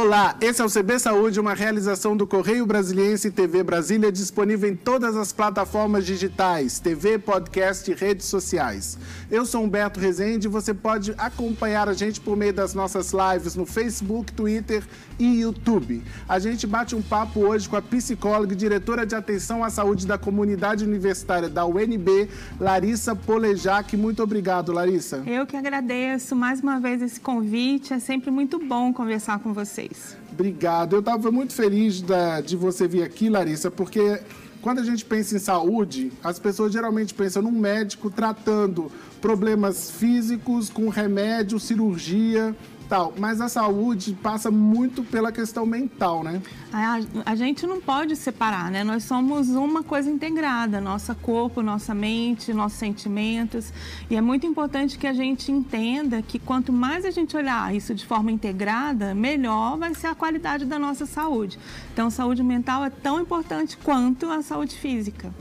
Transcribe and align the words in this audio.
Olá, 0.00 0.36
esse 0.40 0.62
é 0.62 0.64
o 0.64 0.70
CB 0.70 0.96
Saúde, 1.00 1.40
uma 1.40 1.54
realização 1.54 2.16
do 2.16 2.24
Correio 2.24 2.64
Brasiliense 2.64 3.32
TV 3.32 3.64
Brasília, 3.64 4.12
disponível 4.12 4.70
em 4.70 4.76
todas 4.76 5.16
as 5.16 5.32
plataformas 5.32 6.06
digitais, 6.06 6.78
TV, 6.78 7.18
podcast 7.18 7.90
e 7.90 7.94
redes 7.94 8.26
sociais. 8.26 8.96
Eu 9.30 9.44
sou 9.44 9.62
Humberto 9.62 10.00
Rezende 10.00 10.46
e 10.46 10.50
você 10.50 10.72
pode 10.72 11.12
acompanhar 11.18 11.86
a 11.86 11.92
gente 11.92 12.18
por 12.18 12.34
meio 12.34 12.52
das 12.52 12.72
nossas 12.72 13.12
lives 13.12 13.54
no 13.54 13.66
Facebook, 13.66 14.32
Twitter 14.32 14.82
e 15.18 15.40
YouTube. 15.40 16.02
A 16.26 16.38
gente 16.38 16.66
bate 16.66 16.96
um 16.96 17.02
papo 17.02 17.40
hoje 17.40 17.68
com 17.68 17.76
a 17.76 17.82
psicóloga 17.82 18.54
e 18.54 18.56
diretora 18.56 19.04
de 19.04 19.14
atenção 19.14 19.62
à 19.62 19.68
saúde 19.68 20.06
da 20.06 20.16
comunidade 20.16 20.82
universitária 20.82 21.46
da 21.46 21.66
UNB, 21.66 22.26
Larissa 22.58 23.14
Polejac. 23.14 23.94
Muito 23.98 24.22
obrigado, 24.22 24.72
Larissa. 24.72 25.22
Eu 25.26 25.46
que 25.46 25.58
agradeço 25.58 26.34
mais 26.34 26.62
uma 26.62 26.80
vez 26.80 27.02
esse 27.02 27.20
convite. 27.20 27.92
É 27.92 27.98
sempre 27.98 28.30
muito 28.30 28.58
bom 28.58 28.94
conversar 28.94 29.40
com 29.40 29.52
vocês. 29.52 30.16
Obrigado. 30.32 30.96
Eu 30.96 31.00
estava 31.00 31.30
muito 31.30 31.52
feliz 31.52 32.00
da, 32.00 32.40
de 32.40 32.56
você 32.56 32.88
vir 32.88 33.02
aqui, 33.02 33.28
Larissa, 33.28 33.70
porque 33.70 34.20
quando 34.60 34.80
a 34.80 34.84
gente 34.84 35.04
pensa 35.04 35.36
em 35.36 35.38
saúde, 35.38 36.12
as 36.22 36.38
pessoas 36.38 36.72
geralmente 36.72 37.14
pensam 37.14 37.42
num 37.42 37.52
médico 37.52 38.10
tratando 38.10 38.90
problemas 39.20 39.90
físicos 39.90 40.68
com 40.68 40.88
remédio, 40.88 41.58
cirurgia 41.60 42.54
tal, 42.88 43.12
mas 43.18 43.40
a 43.40 43.48
saúde 43.48 44.16
passa 44.22 44.50
muito 44.50 45.04
pela 45.04 45.30
questão 45.30 45.66
mental, 45.66 46.24
né? 46.24 46.40
A, 46.72 47.00
a, 47.26 47.36
gente 47.36 47.66
não 47.66 47.80
pode 47.80 48.16
separar, 48.16 48.70
né? 48.70 48.82
Nós 48.82 49.04
somos 49.04 49.48
uma 49.50 49.82
coisa 49.82 50.10
integrada, 50.10 50.80
nosso 50.80 51.14
corpo, 51.16 51.62
nossa 51.62 51.94
mente, 51.94 52.52
nossos 52.52 52.78
sentimentos. 52.78 53.72
E 54.10 54.16
é 54.16 54.20
muito 54.20 54.46
importante 54.46 54.98
que 54.98 55.06
a 55.06 55.12
gente 55.12 55.52
entenda 55.52 56.22
que 56.22 56.38
quanto 56.38 56.72
mais 56.72 57.04
a 57.04 57.10
gente 57.10 57.36
olhar 57.36 57.74
isso 57.74 57.94
de 57.94 58.06
forma 58.06 58.32
integrada, 58.32 59.14
melhor 59.14 59.76
vai 59.76 59.94
ser 59.94 60.08
a 60.08 60.14
qualidade 60.14 60.64
da 60.64 60.78
nossa 60.78 61.06
saúde. 61.06 61.58
Então, 61.92 62.10
saúde 62.10 62.42
mental 62.42 62.84
é 62.84 62.90
tão 62.90 63.20
importante 63.20 63.76
quanto 63.76 64.30
a 64.30 64.42
saúde 64.42 64.76
física. 64.76 65.32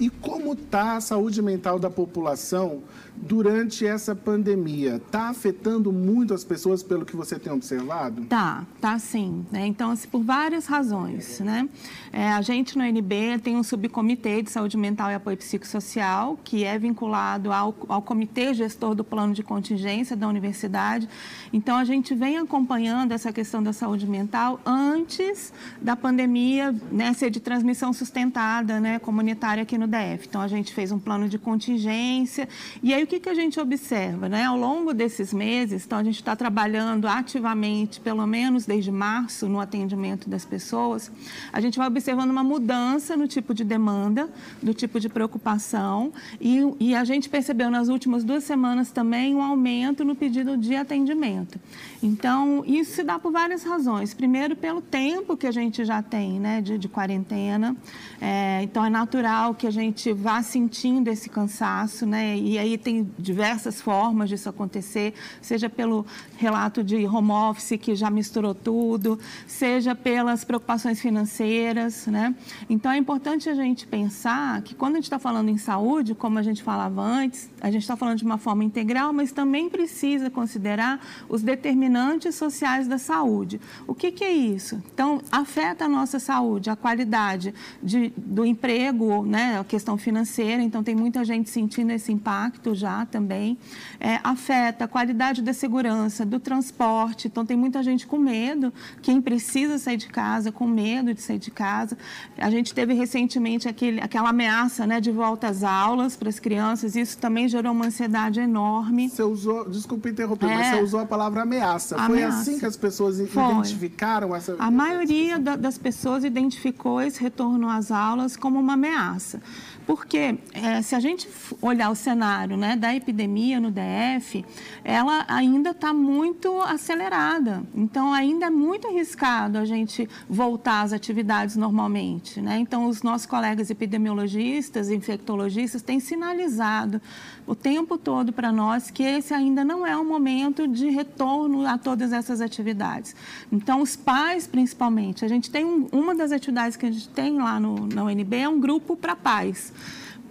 E 0.00 0.10
como 0.10 0.54
está 0.54 0.96
a 0.96 1.00
saúde 1.00 1.40
mental 1.40 1.78
da 1.78 1.90
população 1.90 2.82
durante 3.16 3.86
essa 3.86 4.14
pandemia? 4.14 4.96
Está 4.96 5.28
afetando 5.28 5.92
muito 5.92 6.34
as 6.34 6.44
pessoas 6.44 6.82
pelo 6.82 7.04
que 7.04 7.14
você 7.14 7.38
tem 7.38 7.52
observado? 7.52 8.24
Tá, 8.24 8.64
tá 8.80 8.98
sim. 8.98 9.44
Né? 9.50 9.66
Então, 9.66 9.90
assim, 9.90 10.08
por 10.08 10.22
várias 10.22 10.66
razões. 10.66 11.40
Né? 11.40 11.68
É, 12.12 12.28
a 12.28 12.40
gente 12.42 12.76
no 12.76 12.84
NB 12.84 13.38
tem 13.42 13.56
um 13.56 13.62
subcomitê 13.62 14.42
de 14.42 14.50
saúde 14.50 14.76
mental 14.76 15.10
e 15.10 15.14
apoio 15.14 15.36
psicossocial, 15.36 16.38
que 16.42 16.64
é 16.64 16.78
vinculado 16.78 17.52
ao, 17.52 17.74
ao 17.88 18.02
comitê 18.02 18.54
gestor 18.54 18.94
do 18.94 19.04
plano 19.04 19.34
de 19.34 19.42
contingência 19.42 20.16
da 20.16 20.28
universidade. 20.28 21.08
Então, 21.52 21.76
a 21.76 21.84
gente 21.84 22.14
vem 22.14 22.38
acompanhando 22.38 23.12
essa 23.12 23.32
questão 23.32 23.62
da 23.62 23.72
saúde 23.72 24.06
mental 24.06 24.60
antes 24.64 25.52
da 25.80 25.94
pandemia 25.94 26.74
né, 26.90 27.12
ser 27.12 27.30
de 27.30 27.40
transmissão 27.40 27.92
sustentada 27.92 28.80
né, 28.80 28.98
comunitária 28.98 29.62
aqui 29.62 29.78
no 29.78 29.86
DF. 29.86 30.26
Então, 30.28 30.40
a 30.40 30.48
gente 30.48 30.72
fez 30.72 30.90
um 30.92 30.98
plano 30.98 31.28
de 31.28 31.38
contingência. 31.38 32.48
E 32.82 32.92
aí, 32.92 33.01
o 33.02 33.06
que, 33.06 33.20
que 33.20 33.28
a 33.28 33.34
gente 33.34 33.58
observa? 33.60 34.28
Né? 34.28 34.44
Ao 34.44 34.56
longo 34.56 34.92
desses 34.92 35.32
meses, 35.32 35.84
então, 35.86 35.98
a 35.98 36.04
gente 36.04 36.16
está 36.16 36.34
trabalhando 36.36 37.06
ativamente, 37.06 38.00
pelo 38.00 38.26
menos 38.26 38.66
desde 38.66 38.90
março, 38.90 39.48
no 39.48 39.60
atendimento 39.60 40.28
das 40.28 40.44
pessoas, 40.44 41.10
a 41.52 41.60
gente 41.60 41.78
vai 41.78 41.86
observando 41.86 42.30
uma 42.30 42.44
mudança 42.44 43.16
no 43.16 43.26
tipo 43.26 43.54
de 43.54 43.64
demanda, 43.64 44.28
do 44.62 44.74
tipo 44.74 45.00
de 45.00 45.08
preocupação. 45.08 46.12
E, 46.40 46.60
e 46.80 46.94
a 46.94 47.04
gente 47.04 47.28
percebeu 47.28 47.70
nas 47.70 47.88
últimas 47.88 48.24
duas 48.24 48.44
semanas 48.44 48.90
também 48.90 49.34
um 49.34 49.42
aumento 49.42 50.04
no 50.04 50.14
pedido 50.14 50.56
de 50.56 50.74
atendimento. 50.74 51.58
Então, 52.02 52.64
isso 52.66 52.92
se 52.92 53.04
dá 53.04 53.18
por 53.18 53.32
várias 53.32 53.62
razões. 53.62 54.12
Primeiro, 54.12 54.56
pelo 54.56 54.80
tempo 54.80 55.36
que 55.36 55.46
a 55.46 55.52
gente 55.52 55.84
já 55.84 56.02
tem 56.02 56.40
né, 56.40 56.60
de, 56.60 56.76
de 56.76 56.88
quarentena. 56.88 57.76
É, 58.20 58.62
então, 58.62 58.84
é 58.84 58.90
natural 58.90 59.54
que 59.54 59.66
a 59.66 59.70
gente 59.70 60.12
vá 60.12 60.42
sentindo 60.42 61.08
esse 61.08 61.28
cansaço, 61.28 62.04
né? 62.04 62.36
E 62.36 62.58
aí 62.58 62.76
tem 62.76 62.91
diversas 63.18 63.80
formas 63.80 64.28
disso 64.28 64.48
acontecer, 64.48 65.14
seja 65.40 65.70
pelo 65.70 66.04
relato 66.36 66.84
de 66.84 67.06
home 67.06 67.30
office 67.30 67.78
que 67.80 67.94
já 67.94 68.10
misturou 68.10 68.54
tudo, 68.54 69.18
seja 69.46 69.94
pelas 69.94 70.44
preocupações 70.44 71.00
financeiras, 71.00 72.06
né? 72.06 72.34
Então 72.68 72.90
é 72.90 72.96
importante 72.96 73.48
a 73.48 73.54
gente 73.54 73.86
pensar 73.86 74.60
que 74.62 74.74
quando 74.74 74.94
a 74.94 74.96
gente 74.96 75.04
está 75.04 75.18
falando 75.18 75.48
em 75.48 75.56
saúde, 75.56 76.14
como 76.14 76.38
a 76.38 76.42
gente 76.42 76.62
falava 76.62 77.00
antes, 77.00 77.50
a 77.60 77.70
gente 77.70 77.82
está 77.82 77.96
falando 77.96 78.18
de 78.18 78.24
uma 78.24 78.38
forma 78.38 78.64
integral, 78.64 79.12
mas 79.12 79.32
também 79.32 79.70
precisa 79.70 80.28
considerar 80.28 81.00
os 81.28 81.42
determinantes 81.42 82.34
sociais 82.34 82.88
da 82.88 82.98
saúde. 82.98 83.60
O 83.86 83.94
que, 83.94 84.10
que 84.10 84.24
é 84.24 84.32
isso? 84.32 84.82
Então 84.92 85.20
afeta 85.30 85.84
a 85.84 85.88
nossa 85.88 86.18
saúde, 86.18 86.70
a 86.70 86.76
qualidade 86.76 87.54
de, 87.82 88.12
do 88.16 88.44
emprego, 88.44 89.24
né? 89.24 89.58
A 89.58 89.64
questão 89.64 89.96
financeira. 89.96 90.62
Então 90.62 90.82
tem 90.82 90.94
muita 90.94 91.24
gente 91.24 91.50
sentindo 91.50 91.92
esse 91.92 92.12
impacto 92.12 92.74
já 92.82 93.06
também. 93.06 93.56
É, 94.00 94.18
afeta 94.24 94.84
a 94.84 94.88
qualidade 94.88 95.40
da 95.40 95.52
segurança, 95.52 96.26
do 96.26 96.40
transporte. 96.40 97.28
Então, 97.28 97.46
tem 97.46 97.56
muita 97.56 97.82
gente 97.82 98.06
com 98.06 98.18
medo, 98.18 98.72
quem 99.00 99.22
precisa 99.22 99.78
sair 99.78 99.96
de 99.96 100.08
casa, 100.08 100.50
com 100.50 100.66
medo 100.66 101.14
de 101.14 101.22
sair 101.22 101.38
de 101.38 101.50
casa. 101.50 101.96
A 102.36 102.50
gente 102.50 102.74
teve 102.74 102.92
recentemente 102.92 103.68
aquele, 103.68 104.00
aquela 104.00 104.30
ameaça 104.30 104.86
né, 104.86 105.00
de 105.00 105.12
volta 105.12 105.46
às 105.46 105.62
aulas 105.62 106.16
para 106.16 106.28
as 106.28 106.40
crianças, 106.40 106.96
isso 106.96 107.16
também 107.18 107.48
gerou 107.48 107.72
uma 107.72 107.86
ansiedade 107.86 108.40
enorme. 108.40 109.08
Você 109.08 109.22
usou, 109.22 109.68
desculpa 109.68 110.08
interromper, 110.08 110.46
é, 110.46 110.54
mas 110.56 110.66
você 110.68 110.82
usou 110.82 111.00
a 111.00 111.06
palavra 111.06 111.42
ameaça. 111.42 111.94
ameaça. 111.94 112.08
Foi 112.08 112.22
assim 112.22 112.58
que 112.58 112.66
as 112.66 112.76
pessoas 112.76 113.16
Foi. 113.30 113.52
identificaram 113.52 114.34
essa. 114.34 114.56
A 114.58 114.70
maioria 114.70 115.38
das 115.38 115.78
pessoas 115.78 116.24
identificou 116.24 117.00
esse 117.00 117.20
retorno 117.20 117.68
às 117.68 117.90
aulas 117.92 118.36
como 118.36 118.58
uma 118.58 118.74
ameaça. 118.74 119.40
Porque 119.86 120.38
é, 120.52 120.80
se 120.82 120.94
a 120.94 121.00
gente 121.00 121.28
olhar 121.60 121.90
o 121.90 121.94
cenário 121.94 122.56
né, 122.56 122.76
da 122.76 122.94
epidemia 122.94 123.60
no 123.60 123.70
DF, 123.70 124.44
ela 124.84 125.24
ainda 125.28 125.70
está 125.70 125.92
muito 125.92 126.60
acelerada. 126.60 127.62
Então, 127.74 128.12
ainda 128.12 128.46
é 128.46 128.50
muito 128.50 128.88
arriscado 128.88 129.58
a 129.58 129.64
gente 129.64 130.08
voltar 130.28 130.82
às 130.82 130.92
atividades 130.92 131.56
normalmente. 131.56 132.40
Né? 132.40 132.58
Então, 132.58 132.86
os 132.86 133.02
nossos 133.02 133.26
colegas 133.26 133.70
epidemiologistas, 133.70 134.90
infectologistas, 134.90 135.82
têm 135.82 136.00
sinalizado 136.00 137.00
o 137.46 137.54
tempo 137.54 137.98
todo 137.98 138.32
para 138.32 138.52
nós 138.52 138.90
que 138.90 139.02
esse 139.02 139.34
ainda 139.34 139.64
não 139.64 139.86
é 139.86 139.96
o 139.96 140.04
momento 140.04 140.66
de 140.68 140.88
retorno 140.88 141.66
a 141.66 141.76
todas 141.76 142.12
essas 142.12 142.40
atividades. 142.40 143.14
Então, 143.50 143.82
os 143.82 143.96
pais, 143.96 144.46
principalmente, 144.46 145.24
a 145.24 145.28
gente 145.28 145.50
tem 145.50 145.64
um, 145.64 145.88
uma 145.92 146.14
das 146.14 146.32
atividades 146.32 146.76
que 146.76 146.86
a 146.86 146.90
gente 146.90 147.08
tem 147.08 147.38
lá 147.38 147.58
no, 147.58 147.86
na 147.86 148.04
UNB 148.04 148.36
é 148.36 148.48
um 148.48 148.60
grupo 148.60 148.96
para 148.96 149.16
pais. 149.16 149.72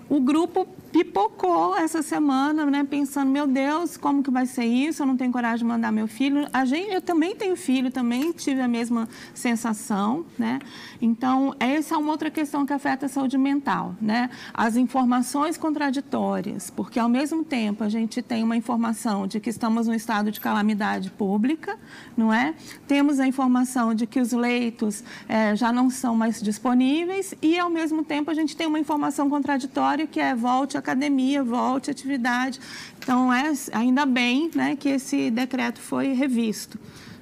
O 0.10 0.20
grupo 0.20 0.68
pipocou 0.92 1.76
essa 1.78 2.02
semana, 2.02 2.66
né, 2.66 2.84
pensando, 2.84 3.32
meu 3.32 3.48
Deus, 3.48 3.98
como 3.98 4.22
que 4.22 4.30
vai 4.30 4.46
ser 4.46 4.66
isso? 4.66 5.02
Eu 5.02 5.08
não 5.08 5.16
tenho 5.16 5.32
coragem 5.32 5.60
de 5.60 5.66
mandar 5.66 5.92
meu 5.92 6.08
filho. 6.08 6.48
A 6.52 6.66
gente, 6.66 6.92
eu 6.92 7.02
também 7.02 7.36
tenho 7.36 7.56
filho, 7.56 7.90
também 7.90 8.32
tive 8.32 8.62
a 8.62 8.68
mesma 8.68 9.08
sensação, 9.34 10.26
né? 10.38 10.60
Então, 11.02 11.56
essa 11.60 11.96
é 11.96 11.98
uma 11.98 12.12
outra 12.12 12.30
questão 12.30 12.66
que 12.66 12.74
afeta 12.74 13.06
a 13.06 13.10
saúde 13.10 13.38
mental, 13.38 13.96
né? 14.02 14.30
As 14.54 14.76
informações 14.76 15.58
contraditórias, 15.58 16.70
porque 16.70 17.00
ao 17.00 17.10
mesmo 17.10 17.44
tempo 17.44 17.84
a 17.84 17.90
gente 17.90 18.22
tem 18.22 18.44
uma 18.44 18.58
informação 18.58 19.26
de 19.28 19.40
que 19.40 19.50
estamos 19.50 19.88
num 19.88 19.94
estado 19.94 20.32
de 20.32 20.40
calamidade 20.40 21.10
pública, 21.12 21.78
não 22.18 22.34
é? 22.34 22.54
Temos 22.88 23.20
a 23.20 23.26
informação 23.26 23.94
de 23.94 24.06
que 24.06 24.20
os 24.20 24.32
leitos 24.32 25.04
é, 25.28 25.56
já 25.56 25.72
não 25.72 25.90
são 25.90 26.16
mais 26.16 26.42
disponíveis 26.42 27.34
e 27.42 27.58
ao 27.58 27.70
mesmo 27.70 28.04
tempo 28.04 28.30
a 28.30 28.34
gente 28.34 28.56
tem 28.56 28.68
uma 28.68 28.80
informação 28.80 29.30
contraditória 29.30 30.06
que 30.06 30.20
é 30.20 30.36
volte 30.36 30.78
academia, 30.82 31.44
volte 31.44 31.90
à 31.90 31.92
atividade. 31.92 32.60
Então, 33.00 33.34
é, 33.34 33.54
ainda 33.72 34.06
bem 34.06 34.52
né, 34.54 34.76
que 34.76 34.90
esse 34.90 35.32
decreto 35.32 35.80
foi 35.80 36.14
revisto. 36.14 36.78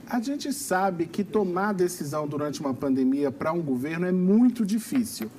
A 0.08 0.20
gente 0.20 0.52
sabe 0.52 1.06
que 1.06 1.24
tomar 1.24 1.74
decisão 1.74 2.28
durante 2.28 2.60
uma 2.60 2.74
pandemia 2.74 3.32
para 3.32 3.54
um 3.54 3.62
governo 3.62 4.08
é 4.08 4.12
muito 4.12 4.66
difícil. 4.66 5.30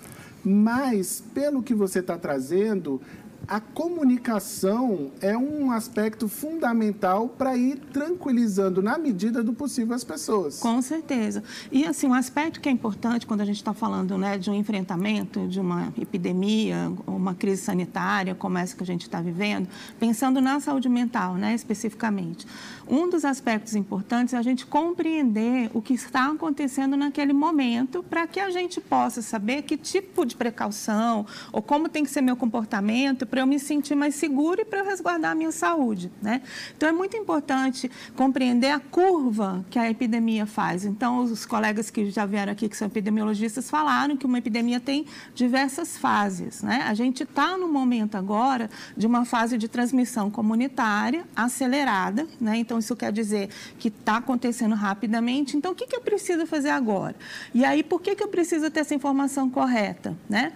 Mas, 0.44 1.23
pelo 1.35 1.62
que 1.62 1.75
você 1.75 1.99
está 1.99 2.17
trazendo, 2.17 3.00
a 3.47 3.61
comunicação 3.61 5.11
é 5.21 5.37
um 5.37 5.71
aspecto 5.73 6.29
fundamental 6.29 7.29
para 7.29 7.57
ir 7.57 7.77
tranquilizando, 7.93 8.83
na 8.83 8.99
medida 8.99 9.43
do 9.43 9.53
possível, 9.53 9.95
as 9.95 10.05
pessoas. 10.05 10.59
Com 10.59 10.81
certeza. 10.81 11.43
E, 11.71 11.85
assim, 11.85 12.07
um 12.07 12.15
aspecto 12.15 12.61
que 12.61 12.69
é 12.69 12.73
importante 12.73 13.27
quando 13.27 13.41
a 13.41 13.45
gente 13.45 13.57
está 13.57 13.75
falando 13.75 14.17
né, 14.17 14.39
de 14.39 14.51
um 14.51 14.55
enfrentamento 14.55 15.47
de 15.49 15.61
uma 15.61 15.93
epidemia, 16.01 16.93
uma 17.07 17.35
crise 17.35 17.63
sanitária, 17.63 18.35
como 18.35 18.59
essa 18.59 18.77
que 18.77 18.83
a 18.83 18.87
gente 18.87 19.03
está 19.03 19.21
vivendo, 19.21 19.69
pensando 19.99 20.41
na 20.41 20.61
saúde 20.61 20.89
mental, 20.89 21.35
né, 21.35 21.55
especificamente. 21.55 22.47
Um 22.89 23.09
dos 23.09 23.25
aspectos 23.25 23.75
importantes 23.75 24.35
é 24.35 24.37
a 24.37 24.43
gente 24.43 24.67
compreender 24.67 25.71
o 25.75 25.81
que 25.81 25.95
está 25.95 26.31
acontecendo 26.31 26.97
naquele 26.97 27.33
momento 27.33 28.03
para 28.03 28.27
que 28.27 28.41
a 28.41 28.51
gente 28.51 28.81
possa 28.81 29.23
saber 29.23 29.63
que 29.63 29.77
tipo 29.77 30.25
de 30.25 30.37
precaução 30.37 31.27
ou 31.53 31.63
como 31.63 31.89
tem 31.89 32.05
que 32.05 32.11
ser 32.11 32.21
meu 32.21 32.37
comportamento 32.37 33.27
para 33.31 33.41
eu 33.41 33.47
me 33.47 33.59
sentir 33.59 33.94
mais 33.94 34.15
seguro 34.17 34.61
e 34.61 34.65
para 34.65 34.81
eu 34.81 34.85
resguardar 34.85 35.31
a 35.31 35.35
minha 35.35 35.53
saúde, 35.53 36.11
né? 36.21 36.43
Então 36.77 36.88
é 36.88 36.93
muito 36.93 37.17
importante 37.17 37.91
compreender 38.17 38.71
a 38.71 38.81
curva 38.81 39.65
que 39.71 39.79
a 39.79 39.88
epidemia 39.88 40.44
faz. 40.47 40.85
Então 40.85 41.19
os 41.19 41.47
colegas 41.47 41.91
que 41.91 42.11
já 42.11 42.27
vieram 42.27 42.53
aqui 42.53 42.69
que 42.69 42.77
são 42.77 42.88
epidemiologistas 42.88 43.71
falaram 43.71 44.17
que 44.17 44.27
uma 44.27 44.38
epidemia 44.38 44.81
tem 44.81 45.06
diversas 45.35 45.97
fases, 45.97 46.62
né? 46.62 46.85
A 46.87 46.94
gente 46.94 47.23
está 47.23 47.56
no 47.56 47.69
momento 47.69 48.17
agora 48.17 48.69
de 48.97 49.06
uma 49.06 49.25
fase 49.25 49.56
de 49.56 49.69
transmissão 49.69 50.31
comunitária 50.31 51.25
acelerada, 51.35 52.27
né? 52.41 52.56
Então 52.56 52.79
isso 52.79 52.97
quer 52.97 53.12
dizer 53.12 53.49
que 53.79 53.88
está 53.88 54.17
acontecendo 54.17 54.75
rapidamente. 54.75 55.56
Então 55.56 55.73
o 55.73 55.75
que, 55.75 55.87
que 55.87 55.97
eu 55.97 56.00
preciso 56.00 56.47
fazer 56.47 56.71
agora? 56.71 57.15
E 57.55 57.65
aí 57.65 57.82
por 57.82 58.00
que, 58.00 58.17
que 58.17 58.23
eu 58.23 58.29
preciso 58.29 58.71
ter 58.71 58.81
essa 58.81 58.94
informação 58.94 59.49
correta, 59.49 60.17
né? 60.29 60.53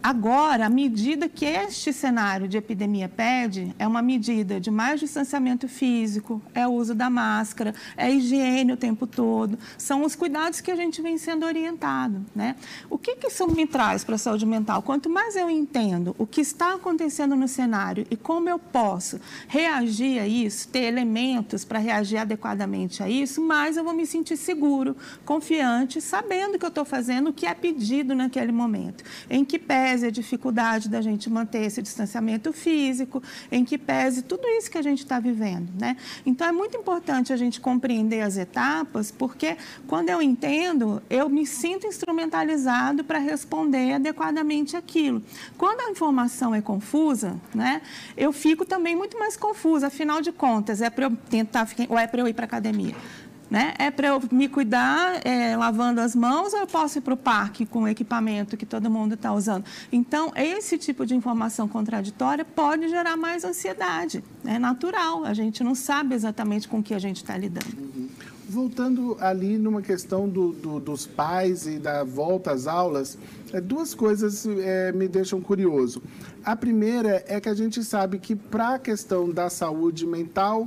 Agora, 0.00 0.66
a 0.66 0.70
medida 0.70 1.28
que 1.28 1.44
este 1.44 1.92
cenário 1.92 2.46
de 2.46 2.56
epidemia 2.56 3.08
pede 3.08 3.74
é 3.80 3.86
uma 3.86 4.00
medida 4.00 4.60
de 4.60 4.70
mais 4.70 5.00
distanciamento 5.00 5.66
físico, 5.66 6.40
é 6.54 6.66
o 6.66 6.70
uso 6.70 6.94
da 6.94 7.10
máscara, 7.10 7.74
é 7.96 8.08
higiene 8.08 8.72
o 8.72 8.76
tempo 8.76 9.08
todo, 9.08 9.58
são 9.76 10.04
os 10.04 10.14
cuidados 10.14 10.60
que 10.60 10.70
a 10.70 10.76
gente 10.76 11.02
vem 11.02 11.18
sendo 11.18 11.44
orientado. 11.44 12.24
Né? 12.34 12.54
O 12.88 12.96
que, 12.96 13.16
que 13.16 13.26
isso 13.26 13.48
me 13.48 13.66
traz 13.66 14.04
para 14.04 14.14
a 14.14 14.18
saúde 14.18 14.46
mental? 14.46 14.82
Quanto 14.82 15.10
mais 15.10 15.34
eu 15.34 15.50
entendo 15.50 16.14
o 16.16 16.26
que 16.26 16.40
está 16.40 16.74
acontecendo 16.74 17.34
no 17.34 17.48
cenário 17.48 18.06
e 18.08 18.16
como 18.16 18.48
eu 18.48 18.58
posso 18.58 19.20
reagir 19.48 20.20
a 20.20 20.28
isso, 20.28 20.68
ter 20.68 20.84
elementos 20.84 21.64
para 21.64 21.80
reagir 21.80 22.18
adequadamente 22.18 23.02
a 23.02 23.10
isso, 23.10 23.42
mais 23.42 23.76
eu 23.76 23.82
vou 23.82 23.92
me 23.92 24.06
sentir 24.06 24.36
seguro, 24.36 24.96
confiante, 25.24 26.00
sabendo 26.00 26.56
que 26.56 26.64
eu 26.64 26.68
estou 26.68 26.84
fazendo 26.84 27.30
o 27.30 27.32
que 27.32 27.46
é 27.46 27.52
pedido 27.52 28.14
naquele 28.14 28.52
momento, 28.52 29.02
em 29.28 29.44
que 29.44 29.58
pede 29.58 29.87
pese 29.88 30.06
a 30.06 30.10
dificuldade 30.10 30.86
da 30.86 31.00
gente 31.00 31.30
manter 31.30 31.62
esse 31.62 31.80
distanciamento 31.80 32.52
físico, 32.52 33.22
em 33.50 33.64
que 33.64 33.78
pese 33.78 34.20
tudo 34.20 34.46
isso 34.46 34.70
que 34.70 34.76
a 34.76 34.82
gente 34.82 34.98
está 34.98 35.18
vivendo, 35.18 35.70
né? 35.80 35.96
Então 36.26 36.46
é 36.46 36.52
muito 36.52 36.76
importante 36.76 37.32
a 37.32 37.36
gente 37.38 37.58
compreender 37.58 38.20
as 38.20 38.36
etapas, 38.36 39.10
porque 39.10 39.56
quando 39.86 40.10
eu 40.10 40.20
entendo, 40.20 41.02
eu 41.08 41.26
me 41.30 41.46
sinto 41.46 41.86
instrumentalizado 41.86 43.02
para 43.02 43.18
responder 43.18 43.94
adequadamente 43.94 44.76
aquilo. 44.76 45.22
Quando 45.56 45.80
a 45.80 45.90
informação 45.90 46.54
é 46.54 46.60
confusa, 46.60 47.40
né, 47.54 47.80
eu 48.14 48.30
fico 48.30 48.66
também 48.66 48.94
muito 48.94 49.18
mais 49.18 49.38
confusa. 49.38 49.86
Afinal 49.86 50.20
de 50.20 50.32
contas, 50.32 50.82
é 50.82 50.90
para 50.90 51.06
eu 51.06 51.16
tentar 51.30 51.66
ou 51.88 51.98
é 51.98 52.06
para 52.06 52.20
eu 52.20 52.28
ir 52.28 52.34
para 52.34 52.44
academia? 52.44 52.94
Né? 53.50 53.74
É 53.78 53.90
para 53.90 54.08
eu 54.08 54.22
me 54.30 54.46
cuidar 54.46 55.26
é, 55.26 55.56
lavando 55.56 56.02
as 56.02 56.14
mãos 56.14 56.52
ou 56.52 56.60
eu 56.60 56.66
posso 56.66 56.98
ir 56.98 57.00
para 57.00 57.14
o 57.14 57.16
parque 57.16 57.64
com 57.64 57.84
o 57.84 57.88
equipamento 57.88 58.58
que 58.58 58.66
todo 58.66 58.90
mundo 58.90 59.14
está 59.14 59.32
usando? 59.32 59.64
Então, 59.90 60.30
esse 60.36 60.76
tipo 60.76 61.06
de 61.06 61.14
informação 61.14 61.66
contraditória 61.66 62.44
pode 62.44 62.88
gerar 62.88 63.16
mais 63.16 63.44
ansiedade. 63.44 64.22
É 64.44 64.58
natural, 64.58 65.24
a 65.24 65.32
gente 65.32 65.64
não 65.64 65.74
sabe 65.74 66.14
exatamente 66.14 66.68
com 66.68 66.82
que 66.82 66.92
a 66.92 66.98
gente 66.98 67.16
está 67.16 67.38
lidando. 67.38 67.74
Uhum. 67.78 68.08
Voltando 68.50 69.16
ali 69.20 69.58
numa 69.58 69.82
questão 69.82 70.28
do, 70.28 70.52
do, 70.52 70.80
dos 70.80 71.06
pais 71.06 71.66
e 71.66 71.78
da 71.78 72.02
volta 72.02 72.52
às 72.52 72.66
aulas, 72.66 73.18
é, 73.52 73.60
duas 73.60 73.94
coisas 73.94 74.46
é, 74.46 74.92
me 74.92 75.08
deixam 75.08 75.40
curioso. 75.40 76.02
A 76.44 76.56
primeira 76.56 77.22
é 77.26 77.40
que 77.40 77.48
a 77.48 77.54
gente 77.54 77.84
sabe 77.84 78.18
que 78.18 78.34
para 78.34 78.74
a 78.74 78.78
questão 78.78 79.30
da 79.30 79.50
saúde 79.50 80.06
mental, 80.06 80.66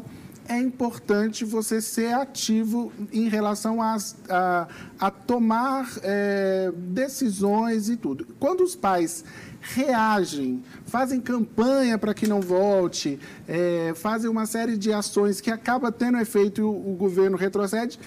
é 0.52 0.60
importante 0.60 1.46
você 1.46 1.80
ser 1.80 2.14
ativo 2.14 2.92
em 3.14 3.30
relação 3.30 3.82
a, 3.82 3.96
a, 4.30 4.68
a 5.00 5.10
tomar 5.10 5.90
é, 6.04 6.70
decisões 6.76 7.88
e 7.88 7.96
tudo. 7.96 8.28
Quando 8.38 8.62
os 8.62 8.76
pais 8.76 9.24
reagem, 9.62 10.62
fazem 10.86 11.22
campanha 11.22 11.98
para 11.98 12.14
que 12.14 12.28
não 12.28 12.42
volte, 12.42 13.18
é, 13.48 13.94
fazem 13.96 14.30
uma 14.30 14.46
série 14.46 14.76
de 14.76 14.92
ações 14.92 15.40
que 15.40 15.50
acaba 15.50 15.90
tendo 15.90 16.18
efeito 16.18 16.60
e 16.60 16.64
o, 16.66 16.70
o 16.70 16.96
governo 16.96 17.38
retrocede, 17.38 17.98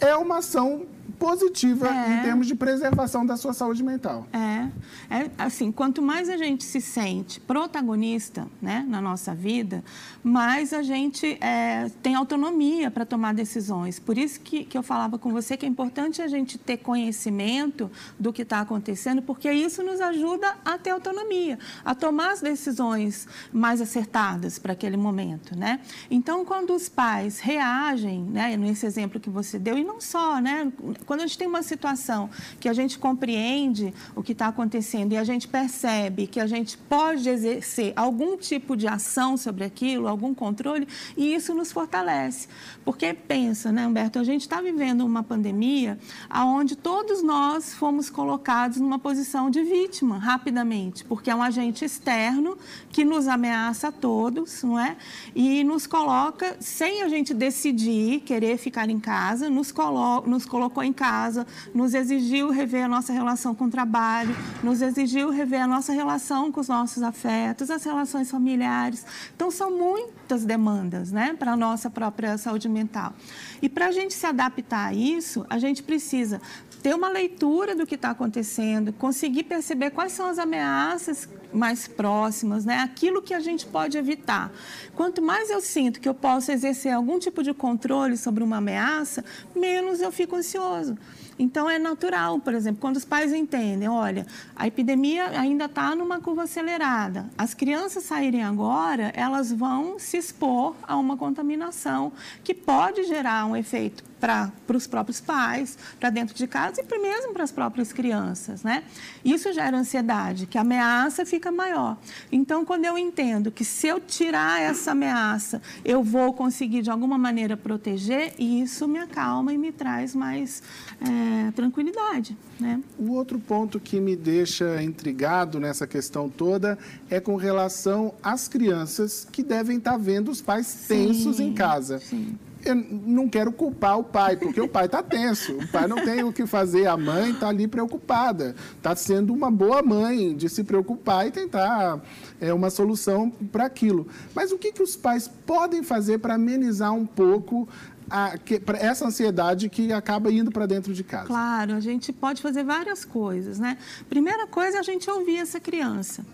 é 0.00 0.16
uma 0.16 0.38
ação 0.38 0.84
positiva 1.18 1.88
é. 1.88 2.14
em 2.14 2.22
termos 2.22 2.46
de 2.46 2.54
preservação 2.54 3.24
da 3.24 3.36
sua 3.36 3.52
saúde 3.52 3.82
mental. 3.82 4.26
É. 4.32 5.14
é. 5.14 5.30
Assim, 5.38 5.72
quanto 5.72 6.02
mais 6.02 6.28
a 6.28 6.36
gente 6.36 6.64
se 6.64 6.80
sente 6.80 7.40
protagonista 7.40 8.46
né, 8.60 8.84
na 8.88 9.00
nossa 9.00 9.34
vida, 9.34 9.82
mais 10.22 10.72
a 10.72 10.82
gente 10.82 11.38
é, 11.40 11.90
tem 12.02 12.14
autonomia 12.14 12.90
para 12.90 13.06
tomar 13.06 13.32
decisões. 13.32 13.98
Por 13.98 14.18
isso 14.18 14.40
que, 14.40 14.64
que 14.64 14.76
eu 14.76 14.82
falava 14.82 15.18
com 15.18 15.32
você 15.32 15.56
que 15.56 15.64
é 15.64 15.68
importante 15.68 16.20
a 16.20 16.28
gente 16.28 16.58
ter 16.58 16.78
conhecimento 16.78 17.90
do 18.18 18.32
que 18.32 18.42
está 18.42 18.60
acontecendo, 18.60 19.22
porque 19.22 19.50
isso 19.50 19.82
nos 19.82 20.00
ajuda 20.00 20.56
a 20.64 20.76
ter 20.76 20.90
autonomia, 20.90 21.58
a 21.84 21.94
tomar 21.94 22.32
as 22.32 22.40
decisões 22.40 23.26
mais 23.52 23.80
acertadas 23.80 24.58
para 24.58 24.72
aquele 24.72 24.96
momento. 24.96 25.56
Né? 25.56 25.80
Então, 26.10 26.44
quando 26.44 26.74
os 26.74 26.88
pais 26.88 27.38
reagem, 27.38 28.22
né, 28.22 28.56
nesse 28.56 28.86
exemplo 28.86 29.20
que 29.20 29.30
você 29.30 29.58
deu, 29.58 29.78
e 29.78 29.84
não 29.84 30.00
só, 30.00 30.40
né? 30.40 30.70
Quando 31.06 31.20
a 31.20 31.26
gente 31.26 31.38
tem 31.38 31.48
uma 31.48 31.62
situação 31.62 32.30
que 32.60 32.68
a 32.68 32.72
gente 32.72 32.98
compreende 32.98 33.92
o 34.14 34.22
que 34.22 34.32
está 34.32 34.48
acontecendo 34.48 35.12
e 35.12 35.16
a 35.16 35.24
gente 35.24 35.48
percebe 35.48 36.26
que 36.26 36.40
a 36.40 36.46
gente 36.46 36.76
pode 36.76 37.28
exercer 37.28 37.92
algum 37.96 38.36
tipo 38.36 38.76
de 38.76 38.86
ação 38.86 39.36
sobre 39.36 39.64
aquilo, 39.64 40.08
algum 40.08 40.34
controle, 40.34 40.86
e 41.16 41.34
isso 41.34 41.54
nos 41.54 41.72
fortalece. 41.72 42.48
Porque 42.84 43.12
pensa, 43.14 43.72
né, 43.72 43.86
Humberto, 43.86 44.18
a 44.18 44.24
gente 44.24 44.42
está 44.42 44.60
vivendo 44.60 45.02
uma 45.02 45.22
pandemia 45.22 45.98
onde 46.32 46.76
todos 46.76 47.22
nós 47.22 47.74
fomos 47.74 48.10
colocados 48.10 48.78
numa 48.78 48.98
posição 48.98 49.50
de 49.50 49.62
vítima 49.62 50.18
rapidamente, 50.18 51.04
porque 51.04 51.30
é 51.30 51.34
um 51.34 51.42
agente 51.42 51.84
externo 51.84 52.56
que 52.90 53.04
nos 53.04 53.28
ameaça 53.28 53.88
a 53.88 53.92
todos, 53.92 54.62
não 54.62 54.78
é? 54.78 54.96
E 55.34 55.64
nos 55.64 55.86
coloca, 55.86 56.56
sem 56.60 57.02
a 57.02 57.08
gente 57.08 57.32
decidir 57.34 58.20
querer 58.20 58.58
ficar 58.58 58.88
em 58.88 59.00
casa, 59.00 59.48
nos, 59.48 59.72
colo 59.72 60.22
nos 60.26 60.44
colocou 60.44 60.82
em 60.82 60.87
casa, 60.92 61.46
nos 61.74 61.94
exigiu 61.94 62.50
rever 62.50 62.84
a 62.84 62.88
nossa 62.88 63.12
relação 63.12 63.54
com 63.54 63.64
o 63.64 63.70
trabalho, 63.70 64.34
nos 64.62 64.82
exigiu 64.82 65.30
rever 65.30 65.62
a 65.62 65.66
nossa 65.66 65.92
relação 65.92 66.50
com 66.50 66.60
os 66.60 66.68
nossos 66.68 67.02
afetos, 67.02 67.70
as 67.70 67.84
relações 67.84 68.30
familiares. 68.30 69.04
Então, 69.34 69.50
são 69.50 69.70
muitas 69.70 70.44
demandas 70.44 71.10
né, 71.10 71.34
para 71.38 71.52
a 71.52 71.56
nossa 71.56 71.88
própria 71.88 72.36
saúde 72.38 72.68
mental. 72.68 73.12
E 73.60 73.68
para 73.68 73.86
a 73.86 73.92
gente 73.92 74.14
se 74.14 74.26
adaptar 74.26 74.88
a 74.88 74.94
isso, 74.94 75.44
a 75.48 75.58
gente 75.58 75.82
precisa 75.82 76.40
ter 76.82 76.94
uma 76.94 77.08
leitura 77.08 77.74
do 77.74 77.86
que 77.86 77.96
está 77.96 78.10
acontecendo, 78.10 78.92
conseguir 78.92 79.44
perceber 79.44 79.90
quais 79.90 80.12
são 80.12 80.26
as 80.26 80.38
ameaças 80.38 81.28
mais 81.52 81.88
próximas, 81.88 82.64
né? 82.64 82.78
aquilo 82.80 83.22
que 83.22 83.34
a 83.34 83.40
gente 83.40 83.66
pode 83.66 83.96
evitar. 83.96 84.52
Quanto 84.94 85.22
mais 85.22 85.50
eu 85.50 85.60
sinto 85.60 86.00
que 86.00 86.08
eu 86.08 86.14
posso 86.14 86.50
exercer 86.52 86.92
algum 86.92 87.18
tipo 87.18 87.42
de 87.42 87.54
controle 87.54 88.16
sobre 88.16 88.42
uma 88.44 88.58
ameaça, 88.58 89.24
menos 89.54 90.00
eu 90.00 90.12
fico 90.12 90.36
ansioso. 90.36 90.96
Então, 91.38 91.70
é 91.70 91.78
natural, 91.78 92.40
por 92.40 92.52
exemplo, 92.52 92.80
quando 92.80 92.96
os 92.96 93.04
pais 93.04 93.32
entendem, 93.32 93.88
olha, 93.88 94.26
a 94.56 94.66
epidemia 94.66 95.28
ainda 95.38 95.66
está 95.66 95.94
numa 95.94 96.20
curva 96.20 96.42
acelerada, 96.42 97.26
as 97.38 97.54
crianças 97.54 98.02
saírem 98.02 98.42
agora, 98.42 99.12
elas 99.14 99.52
vão 99.52 100.00
se 100.00 100.16
expor 100.16 100.74
a 100.82 100.96
uma 100.96 101.16
contaminação 101.16 102.12
que 102.42 102.52
pode 102.52 103.04
gerar 103.04 103.46
um 103.46 103.54
efeito 103.54 104.02
para 104.20 104.52
os 104.74 104.86
próprios 104.86 105.20
pais, 105.20 105.78
para 105.98 106.10
dentro 106.10 106.34
de 106.34 106.46
casa 106.46 106.80
e 106.80 106.98
mesmo 106.98 107.32
para 107.32 107.44
as 107.44 107.52
próprias 107.52 107.92
crianças, 107.92 108.62
né? 108.62 108.84
Isso 109.24 109.52
gera 109.52 109.76
ansiedade, 109.76 110.46
que 110.46 110.58
a 110.58 110.62
ameaça 110.62 111.24
fica 111.24 111.50
maior. 111.52 111.96
Então, 112.30 112.64
quando 112.64 112.84
eu 112.84 112.98
entendo 112.98 113.50
que 113.50 113.64
se 113.64 113.86
eu 113.86 114.00
tirar 114.00 114.60
essa 114.60 114.92
ameaça, 114.92 115.62
eu 115.84 116.02
vou 116.02 116.32
conseguir 116.32 116.82
de 116.82 116.90
alguma 116.90 117.16
maneira 117.16 117.56
proteger, 117.56 118.34
isso 118.38 118.88
me 118.88 118.98
acalma 118.98 119.52
e 119.52 119.58
me 119.58 119.72
traz 119.72 120.14
mais 120.14 120.62
é, 121.00 121.50
tranquilidade, 121.52 122.36
né? 122.58 122.80
O 122.98 123.12
outro 123.12 123.38
ponto 123.38 123.78
que 123.78 124.00
me 124.00 124.16
deixa 124.16 124.82
intrigado 124.82 125.60
nessa 125.60 125.86
questão 125.86 126.28
toda 126.28 126.78
é 127.08 127.20
com 127.20 127.36
relação 127.36 128.14
às 128.22 128.48
crianças 128.48 129.26
que 129.30 129.42
devem 129.42 129.78
estar 129.78 129.96
vendo 129.96 130.30
os 130.30 130.42
pais 130.42 130.86
tensos 130.88 131.36
sim, 131.36 131.48
em 131.48 131.54
casa. 131.54 131.98
Sim 132.00 132.36
eu 132.64 132.74
não 132.74 133.28
quero 133.28 133.52
culpar 133.52 133.98
o 133.98 134.04
pai, 134.04 134.36
porque 134.36 134.60
o 134.60 134.68
pai 134.68 134.86
está 134.86 135.02
tenso. 135.02 135.52
O 135.52 135.68
pai 135.68 135.86
não 135.86 136.04
tem 136.04 136.22
o 136.24 136.32
que 136.32 136.46
fazer, 136.46 136.86
a 136.86 136.96
mãe 136.96 137.30
está 137.30 137.48
ali 137.48 137.66
preocupada. 137.66 138.54
Está 138.76 138.94
sendo 138.96 139.32
uma 139.32 139.50
boa 139.50 139.82
mãe 139.82 140.36
de 140.36 140.48
se 140.48 140.64
preocupar 140.64 141.26
e 141.26 141.30
tentar 141.30 142.00
é, 142.40 142.52
uma 142.52 142.70
solução 142.70 143.30
para 143.30 143.64
aquilo. 143.64 144.06
Mas 144.34 144.52
o 144.52 144.58
que, 144.58 144.72
que 144.72 144.82
os 144.82 144.96
pais 144.96 145.28
podem 145.46 145.82
fazer 145.82 146.18
para 146.18 146.34
amenizar 146.34 146.92
um 146.92 147.06
pouco 147.06 147.68
a, 148.10 148.36
que, 148.38 148.60
essa 148.80 149.06
ansiedade 149.06 149.68
que 149.68 149.92
acaba 149.92 150.32
indo 150.32 150.50
para 150.50 150.66
dentro 150.66 150.92
de 150.92 151.04
casa? 151.04 151.26
Claro, 151.26 151.74
a 151.74 151.80
gente 151.80 152.12
pode 152.12 152.42
fazer 152.42 152.64
várias 152.64 153.04
coisas, 153.04 153.58
né? 153.58 153.78
Primeira 154.08 154.46
coisa 154.46 154.78
é 154.78 154.80
a 154.80 154.82
gente 154.82 155.10
ouvir 155.10 155.36
essa 155.36 155.60
criança 155.60 156.24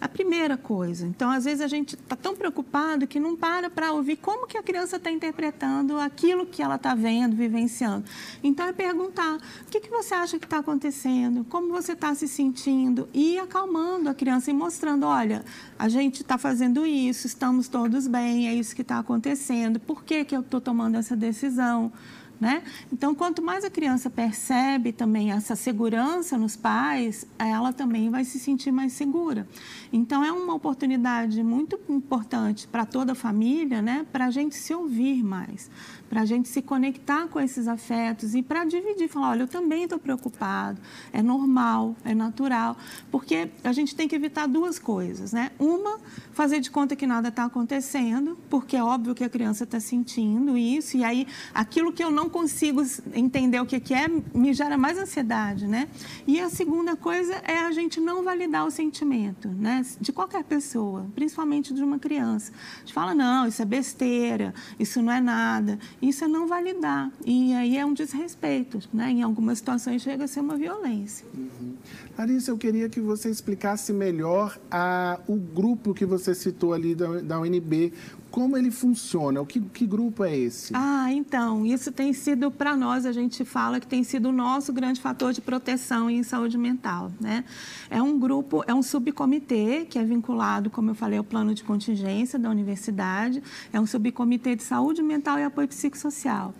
a 0.00 0.08
primeira 0.08 0.56
coisa. 0.56 1.06
Então, 1.06 1.30
às 1.30 1.44
vezes, 1.44 1.60
a 1.60 1.68
gente 1.68 1.94
está 1.94 2.16
tão 2.16 2.34
preocupado 2.34 3.06
que 3.06 3.20
não 3.20 3.36
para 3.36 3.68
para 3.68 3.92
ouvir 3.92 4.16
como 4.16 4.46
que 4.46 4.56
a 4.56 4.62
criança 4.62 4.96
está 4.96 5.10
interpretando 5.10 5.98
aquilo 5.98 6.46
que 6.46 6.62
ela 6.62 6.76
está 6.76 6.94
vendo, 6.94 7.36
vivenciando. 7.36 8.04
Então, 8.42 8.66
é 8.66 8.72
perguntar, 8.72 9.36
o 9.36 9.70
que, 9.70 9.80
que 9.80 9.90
você 9.90 10.14
acha 10.14 10.38
que 10.38 10.46
está 10.46 10.58
acontecendo? 10.58 11.44
Como 11.44 11.70
você 11.70 11.92
está 11.92 12.14
se 12.14 12.26
sentindo? 12.26 13.08
E 13.12 13.38
acalmando 13.38 14.08
a 14.08 14.14
criança 14.14 14.50
e 14.50 14.54
mostrando, 14.54 15.06
olha, 15.06 15.44
a 15.78 15.88
gente 15.88 16.22
está 16.22 16.38
fazendo 16.38 16.86
isso, 16.86 17.26
estamos 17.26 17.68
todos 17.68 18.06
bem, 18.06 18.48
é 18.48 18.54
isso 18.54 18.74
que 18.74 18.82
está 18.82 18.98
acontecendo, 18.98 19.78
por 19.80 20.04
que, 20.04 20.24
que 20.24 20.36
eu 20.36 20.40
estou 20.40 20.60
tomando 20.60 20.96
essa 20.96 21.16
decisão? 21.16 21.92
Né? 22.40 22.62
Então, 22.90 23.14
quanto 23.14 23.42
mais 23.42 23.64
a 23.66 23.70
criança 23.70 24.08
percebe 24.08 24.92
também 24.92 25.30
essa 25.30 25.54
segurança 25.54 26.38
nos 26.38 26.56
pais, 26.56 27.26
ela 27.38 27.70
também 27.70 28.08
vai 28.08 28.24
se 28.24 28.38
sentir 28.38 28.72
mais 28.72 28.94
segura. 28.94 29.46
Então, 29.92 30.24
é 30.24 30.32
uma 30.32 30.54
oportunidade 30.54 31.42
muito 31.42 31.78
importante 31.86 32.66
para 32.66 32.86
toda 32.86 33.12
a 33.12 33.14
família, 33.14 33.82
né? 33.82 34.06
para 34.10 34.24
a 34.24 34.30
gente 34.30 34.54
se 34.54 34.72
ouvir 34.72 35.22
mais, 35.22 35.70
para 36.08 36.22
a 36.22 36.24
gente 36.24 36.48
se 36.48 36.62
conectar 36.62 37.28
com 37.28 37.38
esses 37.38 37.68
afetos 37.68 38.34
e 38.34 38.42
para 38.42 38.64
dividir, 38.64 39.08
falar, 39.08 39.30
olha, 39.30 39.42
eu 39.42 39.48
também 39.48 39.84
estou 39.84 39.98
preocupado, 39.98 40.80
é 41.12 41.22
normal, 41.22 41.94
é 42.06 42.14
natural, 42.14 42.74
porque 43.10 43.50
a 43.62 43.72
gente 43.72 43.94
tem 43.94 44.08
que 44.08 44.14
evitar 44.14 44.46
duas 44.46 44.78
coisas, 44.78 45.34
né? 45.34 45.50
Uma, 45.58 46.00
fazer 46.40 46.60
de 46.60 46.70
conta 46.70 46.96
que 46.96 47.06
nada 47.06 47.28
está 47.28 47.44
acontecendo, 47.44 48.34
porque 48.48 48.74
é 48.74 48.82
óbvio 48.82 49.14
que 49.14 49.22
a 49.22 49.28
criança 49.28 49.64
está 49.64 49.78
sentindo 49.78 50.56
isso, 50.56 50.96
e 50.96 51.04
aí 51.04 51.26
aquilo 51.52 51.92
que 51.92 52.02
eu 52.02 52.10
não 52.10 52.30
consigo 52.30 52.82
entender 53.12 53.60
o 53.60 53.66
que, 53.66 53.78
que 53.78 53.92
é, 53.92 54.08
me 54.08 54.54
gera 54.54 54.78
mais 54.78 54.96
ansiedade, 54.96 55.66
né? 55.66 55.86
E 56.26 56.40
a 56.40 56.48
segunda 56.48 56.96
coisa 56.96 57.34
é 57.46 57.58
a 57.58 57.70
gente 57.72 58.00
não 58.00 58.24
validar 58.24 58.66
o 58.66 58.70
sentimento, 58.70 59.48
né? 59.48 59.84
De 60.00 60.14
qualquer 60.14 60.42
pessoa, 60.42 61.06
principalmente 61.14 61.74
de 61.74 61.84
uma 61.84 61.98
criança. 61.98 62.52
A 62.76 62.80
gente 62.80 62.94
fala, 62.94 63.14
não, 63.14 63.46
isso 63.46 63.60
é 63.60 63.66
besteira, 63.66 64.54
isso 64.78 65.02
não 65.02 65.12
é 65.12 65.20
nada. 65.20 65.78
Isso 66.00 66.24
é 66.24 66.28
não 66.28 66.46
validar. 66.46 67.12
E 67.26 67.52
aí 67.52 67.76
é 67.76 67.84
um 67.84 67.92
desrespeito. 67.92 68.80
Né? 68.94 69.10
Em 69.10 69.22
algumas 69.22 69.58
situações 69.58 70.00
chega 70.00 70.24
a 70.24 70.26
ser 70.26 70.40
uma 70.40 70.56
violência. 70.56 71.26
Uhum. 71.34 71.74
Larissa, 72.16 72.50
eu 72.50 72.58
queria 72.58 72.88
que 72.88 73.00
você 73.00 73.28
explicasse 73.28 73.92
melhor 73.92 74.58
a, 74.70 75.20
o 75.26 75.36
grupo 75.36 75.94
que 75.94 76.06
você 76.06 76.29
citou 76.34 76.72
ali 76.72 76.94
da, 76.94 77.20
da 77.20 77.40
UNB. 77.40 77.92
Como 78.30 78.56
ele 78.56 78.70
funciona? 78.70 79.40
O 79.40 79.46
que, 79.46 79.60
que 79.60 79.84
grupo 79.84 80.22
é 80.22 80.36
esse? 80.36 80.72
Ah, 80.74 81.12
então, 81.12 81.66
isso 81.66 81.90
tem 81.90 82.12
sido 82.12 82.48
para 82.48 82.76
nós, 82.76 83.04
a 83.04 83.10
gente 83.10 83.44
fala 83.44 83.80
que 83.80 83.86
tem 83.86 84.04
sido 84.04 84.28
o 84.28 84.32
nosso 84.32 84.72
grande 84.72 85.00
fator 85.00 85.32
de 85.32 85.40
proteção 85.40 86.08
em 86.08 86.22
saúde 86.22 86.56
mental. 86.56 87.10
Né? 87.20 87.44
É 87.88 88.00
um 88.00 88.18
grupo, 88.18 88.62
é 88.68 88.74
um 88.74 88.82
subcomitê 88.82 89.84
que 89.88 89.98
é 89.98 90.04
vinculado, 90.04 90.70
como 90.70 90.90
eu 90.90 90.94
falei, 90.94 91.18
ao 91.18 91.24
plano 91.24 91.54
de 91.54 91.64
contingência 91.64 92.38
da 92.38 92.48
universidade, 92.48 93.42
é 93.72 93.80
um 93.80 93.86
subcomitê 93.86 94.54
de 94.54 94.62
saúde 94.62 95.02
mental 95.02 95.38
e 95.38 95.42
apoio 95.42 95.66
psicossocial. 95.66 96.54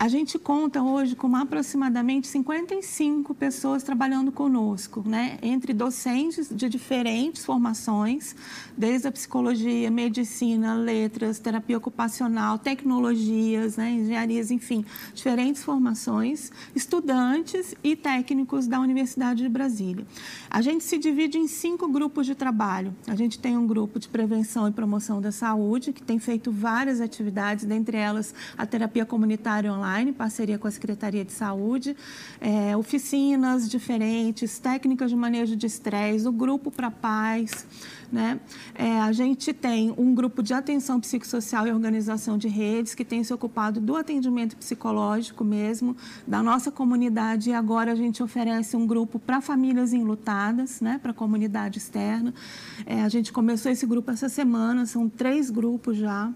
A 0.00 0.06
gente 0.06 0.38
conta 0.38 0.80
hoje 0.80 1.16
com 1.16 1.34
aproximadamente 1.34 2.28
55 2.28 3.34
pessoas 3.34 3.82
trabalhando 3.82 4.30
conosco, 4.30 5.02
né? 5.04 5.38
entre 5.42 5.72
docentes 5.72 6.48
de 6.48 6.68
diferentes 6.68 7.44
formações, 7.44 8.36
desde 8.76 9.08
a 9.08 9.12
psicologia, 9.12 9.90
medicina, 9.90 10.74
letras, 10.74 11.40
terapia 11.40 11.76
ocupacional, 11.76 12.60
tecnologias, 12.60 13.76
né? 13.76 13.90
engenharias, 13.90 14.52
enfim, 14.52 14.84
diferentes 15.12 15.64
formações, 15.64 16.52
estudantes 16.76 17.74
e 17.82 17.96
técnicos 17.96 18.68
da 18.68 18.78
Universidade 18.78 19.42
de 19.42 19.48
Brasília. 19.48 20.06
A 20.48 20.62
gente 20.62 20.84
se 20.84 20.96
divide 20.96 21.38
em 21.38 21.48
cinco 21.48 21.88
grupos 21.88 22.24
de 22.24 22.36
trabalho. 22.36 22.94
A 23.08 23.16
gente 23.16 23.36
tem 23.36 23.56
um 23.56 23.66
grupo 23.66 23.98
de 23.98 24.08
prevenção 24.08 24.68
e 24.68 24.70
promoção 24.70 25.20
da 25.20 25.32
saúde, 25.32 25.92
que 25.92 26.04
tem 26.04 26.20
feito 26.20 26.52
várias 26.52 27.00
atividades, 27.00 27.64
dentre 27.64 27.96
elas 27.96 28.32
a 28.56 28.64
terapia 28.64 29.04
comunitária 29.04 29.72
online 29.72 29.87
online, 29.88 30.12
parceria 30.12 30.58
com 30.58 30.68
a 30.68 30.70
Secretaria 30.70 31.24
de 31.24 31.32
Saúde, 31.32 31.96
é, 32.40 32.76
oficinas 32.76 33.68
diferentes, 33.68 34.58
técnicas 34.58 35.10
de 35.10 35.16
manejo 35.16 35.56
de 35.56 35.66
estresse, 35.66 36.28
o 36.28 36.32
grupo 36.32 36.70
para 36.70 36.90
paz. 36.90 37.66
Né? 38.12 38.40
É, 38.74 39.00
a 39.00 39.12
gente 39.12 39.52
tem 39.52 39.94
um 39.98 40.14
grupo 40.14 40.42
de 40.42 40.54
atenção 40.54 40.98
psicossocial 41.00 41.66
e 41.66 41.72
organização 41.72 42.38
de 42.38 42.48
redes 42.48 42.94
que 42.94 43.04
tem 43.04 43.22
se 43.22 43.32
ocupado 43.34 43.80
do 43.80 43.96
atendimento 43.96 44.56
psicológico 44.56 45.44
mesmo 45.44 45.94
da 46.26 46.42
nossa 46.42 46.70
comunidade 46.70 47.50
e 47.50 47.52
agora 47.52 47.92
a 47.92 47.94
gente 47.94 48.22
oferece 48.22 48.76
um 48.76 48.86
grupo 48.86 49.18
para 49.18 49.40
famílias 49.40 49.92
enlutadas, 49.92 50.80
né? 50.80 50.98
para 51.02 51.10
a 51.10 51.14
comunidade 51.14 51.78
externa. 51.78 52.32
É, 52.86 53.02
a 53.02 53.08
gente 53.08 53.32
começou 53.32 53.70
esse 53.70 53.86
grupo 53.86 54.10
essa 54.10 54.28
semana, 54.28 54.86
são 54.86 55.08
três 55.08 55.50
grupos 55.50 55.96
já 55.96 56.32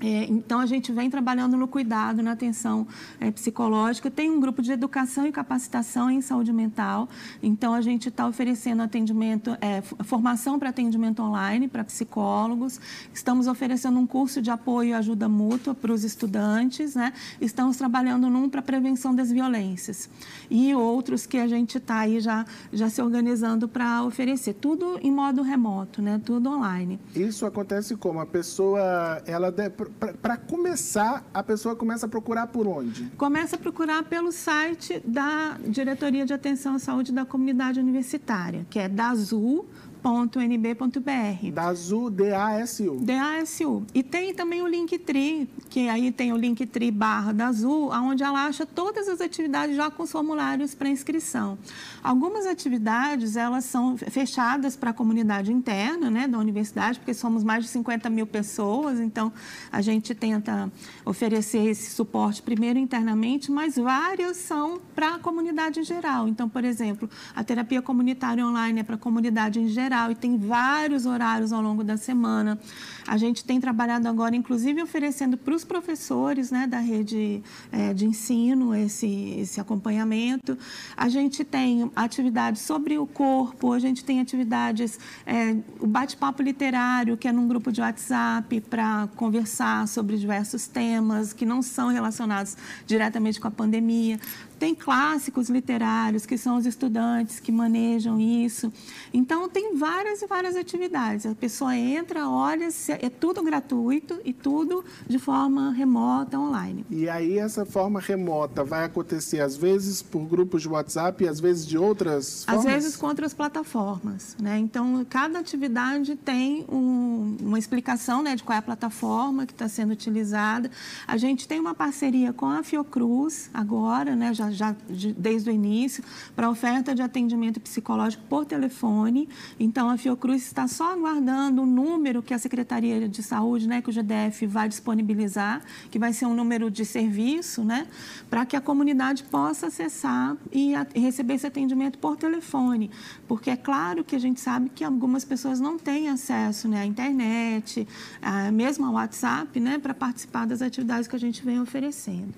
é, 0.00 0.24
então, 0.24 0.60
a 0.60 0.66
gente 0.66 0.92
vem 0.92 1.08
trabalhando 1.08 1.56
no 1.56 1.68
cuidado, 1.68 2.22
na 2.22 2.32
atenção 2.32 2.86
é, 3.20 3.30
psicológica. 3.30 4.10
Tem 4.10 4.30
um 4.30 4.40
grupo 4.40 4.60
de 4.60 4.72
educação 4.72 5.26
e 5.26 5.32
capacitação 5.32 6.10
em 6.10 6.20
saúde 6.20 6.52
mental. 6.52 7.08
Então, 7.42 7.74
a 7.74 7.80
gente 7.80 8.08
está 8.08 8.26
oferecendo 8.26 8.82
atendimento, 8.82 9.56
é, 9.60 9.80
formação 9.82 10.58
para 10.58 10.70
atendimento 10.70 11.22
online 11.22 11.68
para 11.68 11.84
psicólogos. 11.84 12.80
Estamos 13.12 13.46
oferecendo 13.46 13.98
um 13.98 14.06
curso 14.06 14.42
de 14.42 14.50
apoio 14.50 14.90
e 14.90 14.92
ajuda 14.92 15.28
mútua 15.28 15.74
para 15.74 15.92
os 15.92 16.02
estudantes. 16.02 16.94
Né? 16.94 17.12
Estamos 17.40 17.76
trabalhando 17.76 18.28
num 18.28 18.48
para 18.48 18.62
prevenção 18.62 19.14
das 19.14 19.30
violências. 19.30 20.10
E 20.50 20.74
outros 20.74 21.24
que 21.24 21.38
a 21.38 21.46
gente 21.46 21.78
está 21.78 22.00
aí 22.00 22.20
já, 22.20 22.44
já 22.72 22.90
se 22.90 23.00
organizando 23.00 23.68
para 23.68 24.02
oferecer. 24.02 24.54
Tudo 24.54 24.98
em 25.00 25.10
modo 25.10 25.42
remoto, 25.42 26.02
né? 26.02 26.20
tudo 26.24 26.50
online. 26.50 26.98
Isso 27.14 27.46
acontece 27.46 27.96
como? 27.96 28.20
A 28.20 28.26
pessoa, 28.26 29.22
ela 29.26 29.50
deve 29.50 29.83
para 30.22 30.36
começar, 30.36 31.24
a 31.32 31.42
pessoa 31.42 31.74
começa 31.76 32.06
a 32.06 32.08
procurar 32.08 32.46
por 32.48 32.66
onde? 32.66 33.04
Começa 33.16 33.56
a 33.56 33.58
procurar 33.58 34.02
pelo 34.04 34.32
site 34.32 35.00
da 35.04 35.58
Diretoria 35.66 36.24
de 36.24 36.32
Atenção 36.32 36.74
à 36.74 36.78
Saúde 36.78 37.12
da 37.12 37.24
Comunidade 37.24 37.80
Universitária, 37.80 38.66
que 38.70 38.78
é 38.78 38.88
DAZU 38.88 39.64
www.nb.br. 40.04 41.50
DASU, 41.50 42.10
D-A-S-U. 42.10 42.96
D-A-S-U. 43.00 43.86
E 43.94 44.02
tem 44.02 44.34
também 44.34 44.60
o 44.60 44.66
Linktree, 44.66 45.48
que 45.70 45.88
aí 45.88 46.12
tem 46.12 46.30
o 46.30 46.36
Linktree 46.36 46.90
barra 46.90 47.32
da 47.32 47.46
Azul, 47.46 47.90
onde 47.90 48.22
ela 48.22 48.44
acha 48.44 48.66
todas 48.66 49.08
as 49.08 49.22
atividades 49.22 49.74
já 49.74 49.90
com 49.90 50.02
os 50.02 50.12
formulários 50.12 50.74
para 50.74 50.90
inscrição. 50.90 51.56
Algumas 52.02 52.46
atividades, 52.46 53.34
elas 53.36 53.64
são 53.64 53.96
fechadas 53.96 54.76
para 54.76 54.90
a 54.90 54.92
comunidade 54.92 55.50
interna 55.50 56.10
né, 56.10 56.28
da 56.28 56.38
universidade, 56.38 56.98
porque 56.98 57.14
somos 57.14 57.42
mais 57.42 57.64
de 57.64 57.70
50 57.70 58.10
mil 58.10 58.26
pessoas, 58.26 59.00
então 59.00 59.32
a 59.72 59.80
gente 59.80 60.14
tenta 60.14 60.70
oferecer 61.04 61.64
esse 61.66 61.90
suporte 61.90 62.42
primeiro 62.42 62.78
internamente, 62.78 63.50
mas 63.50 63.76
várias 63.76 64.36
são 64.36 64.80
para 64.94 65.14
a 65.14 65.18
comunidade 65.18 65.80
em 65.80 65.84
geral. 65.84 66.28
Então, 66.28 66.48
por 66.48 66.62
exemplo, 66.62 67.08
a 67.34 67.42
terapia 67.42 67.80
comunitária 67.80 68.46
online 68.46 68.80
é 68.80 68.82
para 68.82 68.96
a 68.96 68.98
comunidade 68.98 69.58
em 69.58 69.68
geral, 69.68 69.93
geral 69.94 70.10
e 70.10 70.14
tem 70.14 70.36
vários 70.36 71.06
horários 71.06 71.52
ao 71.52 71.62
longo 71.62 71.84
da 71.84 71.96
semana. 71.96 72.58
A 73.06 73.16
gente 73.16 73.44
tem 73.44 73.60
trabalhado 73.60 74.08
agora, 74.08 74.34
inclusive, 74.34 74.82
oferecendo 74.82 75.36
para 75.36 75.54
os 75.54 75.64
professores 75.64 76.50
né, 76.50 76.66
da 76.66 76.78
rede 76.78 77.42
é, 77.70 77.94
de 77.94 78.06
ensino 78.06 78.74
esse, 78.74 79.36
esse 79.38 79.60
acompanhamento. 79.60 80.58
A 80.96 81.08
gente 81.08 81.44
tem 81.44 81.90
atividades 81.94 82.62
sobre 82.62 82.98
o 82.98 83.06
corpo, 83.06 83.72
a 83.72 83.78
gente 83.78 84.04
tem 84.04 84.20
atividades, 84.20 84.98
é, 85.26 85.56
o 85.78 85.86
bate-papo 85.86 86.42
literário, 86.42 87.16
que 87.16 87.28
é 87.28 87.32
num 87.32 87.46
grupo 87.46 87.70
de 87.70 87.80
WhatsApp 87.80 88.60
para 88.62 89.08
conversar 89.16 89.86
sobre 89.86 90.16
diversos 90.16 90.66
temas 90.66 91.32
que 91.32 91.46
não 91.46 91.62
são 91.62 91.88
relacionados 91.88 92.56
diretamente 92.86 93.38
com 93.38 93.48
a 93.48 93.50
pandemia. 93.50 94.18
Tem 94.64 94.74
clássicos 94.74 95.50
literários, 95.50 96.24
que 96.24 96.38
são 96.38 96.56
os 96.56 96.64
estudantes 96.64 97.38
que 97.38 97.52
manejam 97.52 98.18
isso. 98.18 98.72
Então, 99.12 99.46
tem 99.46 99.76
várias 99.76 100.22
e 100.22 100.26
várias 100.26 100.56
atividades. 100.56 101.26
A 101.26 101.34
pessoa 101.34 101.76
entra, 101.76 102.26
olha, 102.26 102.68
é 102.98 103.10
tudo 103.10 103.42
gratuito 103.42 104.18
e 104.24 104.32
tudo 104.32 104.82
de 105.06 105.18
forma 105.18 105.70
remota, 105.72 106.38
online. 106.38 106.86
E 106.88 107.10
aí, 107.10 107.38
essa 107.38 107.66
forma 107.66 108.00
remota 108.00 108.64
vai 108.64 108.86
acontecer, 108.86 109.42
às 109.42 109.54
vezes, 109.54 110.00
por 110.00 110.24
grupos 110.24 110.62
de 110.62 110.68
WhatsApp 110.70 111.22
e 111.22 111.28
às 111.28 111.40
vezes 111.40 111.66
de 111.66 111.76
outras 111.76 112.46
formas? 112.46 112.64
Às 112.64 112.72
vezes 112.72 112.96
com 112.96 113.06
outras 113.06 113.34
plataformas. 113.34 114.34
Né? 114.40 114.58
Então, 114.58 115.04
cada 115.10 115.40
atividade 115.40 116.16
tem 116.16 116.64
um, 116.70 117.36
uma 117.38 117.58
explicação 117.58 118.22
né, 118.22 118.34
de 118.34 118.42
qual 118.42 118.56
é 118.56 118.60
a 118.60 118.62
plataforma 118.62 119.44
que 119.44 119.52
está 119.52 119.68
sendo 119.68 119.92
utilizada. 119.92 120.70
A 121.06 121.18
gente 121.18 121.46
tem 121.46 121.60
uma 121.60 121.74
parceria 121.74 122.32
com 122.32 122.46
a 122.46 122.62
Fiocruz 122.62 123.50
agora, 123.52 124.16
né? 124.16 124.32
já 124.32 124.53
já 124.54 124.74
de, 124.88 125.12
desde 125.12 125.50
o 125.50 125.52
início, 125.52 126.02
para 126.34 126.48
oferta 126.48 126.94
de 126.94 127.02
atendimento 127.02 127.60
psicológico 127.60 128.22
por 128.28 128.44
telefone. 128.44 129.28
Então, 129.58 129.88
a 129.90 129.96
Fiocruz 129.96 130.46
está 130.46 130.66
só 130.68 130.92
aguardando 130.92 131.62
o 131.62 131.66
número 131.66 132.22
que 132.22 132.32
a 132.32 132.38
Secretaria 132.38 133.08
de 133.08 133.22
Saúde, 133.22 133.68
né, 133.68 133.82
que 133.82 133.90
o 133.90 133.92
GDF 133.92 134.46
vai 134.46 134.68
disponibilizar, 134.68 135.62
que 135.90 135.98
vai 135.98 136.12
ser 136.12 136.26
um 136.26 136.34
número 136.34 136.70
de 136.70 136.84
serviço, 136.84 137.62
né, 137.64 137.86
para 138.30 138.44
que 138.46 138.56
a 138.56 138.60
comunidade 138.60 139.24
possa 139.24 139.66
acessar 139.66 140.36
e, 140.52 140.74
a, 140.74 140.86
e 140.94 141.00
receber 141.00 141.34
esse 141.34 141.46
atendimento 141.46 141.98
por 141.98 142.16
telefone. 142.16 142.90
Porque 143.26 143.50
é 143.50 143.56
claro 143.56 144.04
que 144.04 144.16
a 144.16 144.18
gente 144.18 144.40
sabe 144.40 144.68
que 144.68 144.84
algumas 144.84 145.24
pessoas 145.24 145.60
não 145.60 145.78
têm 145.78 146.08
acesso 146.08 146.68
né, 146.68 146.80
à 146.80 146.86
internet, 146.86 147.86
a, 148.22 148.50
mesmo 148.50 148.86
ao 148.86 148.94
WhatsApp, 148.94 149.58
né, 149.60 149.78
para 149.78 149.94
participar 149.94 150.46
das 150.46 150.62
atividades 150.62 151.08
que 151.08 151.16
a 151.16 151.20
gente 151.20 151.44
vem 151.44 151.60
oferecendo. 151.60 152.34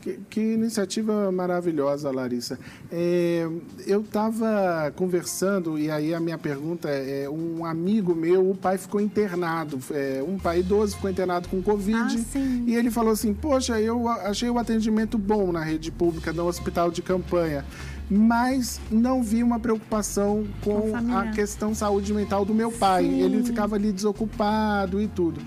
Que, 0.00 0.18
que, 0.30 0.40
iniciativa 0.40 1.30
maravilhosa, 1.30 2.10
Larissa. 2.10 2.58
É, 2.90 3.46
eu 3.86 4.00
estava 4.00 4.90
conversando, 4.96 5.78
e 5.78 5.90
aí 5.90 6.14
a 6.14 6.20
minha 6.20 6.38
pergunta 6.38 6.88
é, 6.88 7.24
é: 7.24 7.30
um 7.30 7.64
amigo 7.66 8.14
meu, 8.14 8.48
o 8.48 8.54
pai 8.54 8.78
ficou 8.78 8.98
internado, 9.00 9.78
é, 9.90 10.24
um 10.26 10.38
pai 10.38 10.60
idoso 10.60 10.96
ficou 10.96 11.10
internado 11.10 11.48
com 11.48 11.60
Covid, 11.60 12.16
ah, 12.16 12.38
e 12.66 12.74
ele 12.74 12.90
falou 12.90 13.12
assim: 13.12 13.34
Poxa, 13.34 13.78
eu 13.78 14.08
achei 14.08 14.48
o 14.48 14.58
atendimento 14.58 15.18
bom 15.18 15.52
na 15.52 15.62
rede 15.62 15.92
pública, 15.92 16.32
no 16.32 16.46
hospital 16.46 16.90
de 16.90 17.02
campanha 17.02 17.64
mas 18.10 18.80
não 18.90 19.22
vi 19.22 19.40
uma 19.40 19.60
preocupação 19.60 20.44
com, 20.64 20.90
com 20.90 21.16
a 21.16 21.28
questão 21.28 21.72
saúde 21.72 22.12
mental 22.12 22.44
do 22.44 22.52
meu 22.52 22.72
pai. 22.72 23.04
Sim. 23.04 23.22
Ele 23.22 23.44
ficava 23.44 23.76
ali 23.76 23.92
desocupado 23.92 25.00
e 25.00 25.06
tudo. 25.06 25.40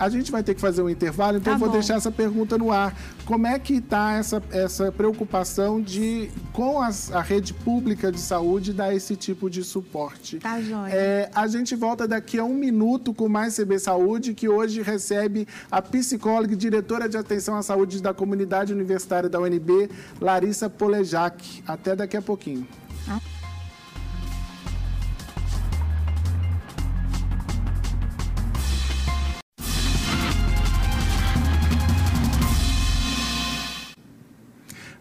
A 0.00 0.08
gente 0.08 0.32
vai 0.32 0.42
ter 0.42 0.54
que 0.54 0.60
fazer 0.62 0.80
um 0.80 0.88
intervalo, 0.88 1.36
então 1.36 1.52
tá 1.52 1.56
eu 1.56 1.58
vou 1.58 1.68
bom. 1.68 1.74
deixar 1.74 1.96
essa 1.96 2.10
pergunta 2.10 2.56
no 2.56 2.72
ar. 2.72 2.96
Como 3.26 3.46
é 3.46 3.58
que 3.58 3.74
está 3.74 4.14
essa, 4.14 4.42
essa 4.50 4.90
preocupação 4.90 5.78
de, 5.78 6.30
com 6.54 6.80
as, 6.80 7.12
a 7.12 7.20
rede 7.20 7.52
pública 7.52 8.10
de 8.10 8.18
saúde, 8.18 8.72
dar 8.72 8.94
esse 8.94 9.14
tipo 9.14 9.50
de 9.50 9.62
suporte? 9.62 10.38
Tá, 10.38 10.58
joia. 10.58 10.90
É, 10.90 11.30
a 11.34 11.46
gente 11.46 11.76
volta 11.76 12.08
daqui 12.08 12.38
a 12.38 12.44
um 12.44 12.54
minuto 12.54 13.12
com 13.12 13.28
mais 13.28 13.54
CB 13.54 13.78
Saúde, 13.78 14.32
que 14.32 14.48
hoje 14.48 14.80
recebe 14.80 15.46
a 15.70 15.82
psicóloga 15.82 16.54
e 16.54 16.56
diretora 16.56 17.06
de 17.06 17.18
atenção 17.18 17.56
à 17.56 17.62
saúde 17.62 18.00
da 18.00 18.14
comunidade 18.14 18.72
universitária 18.72 19.28
da 19.28 19.38
UNB, 19.38 19.90
Larissa 20.18 20.70
Polejac. 20.70 21.62
Até 21.66 21.94
daqui 21.94 22.16
a 22.16 22.22
pouquinho. 22.22 22.66
Ah. 23.06 23.20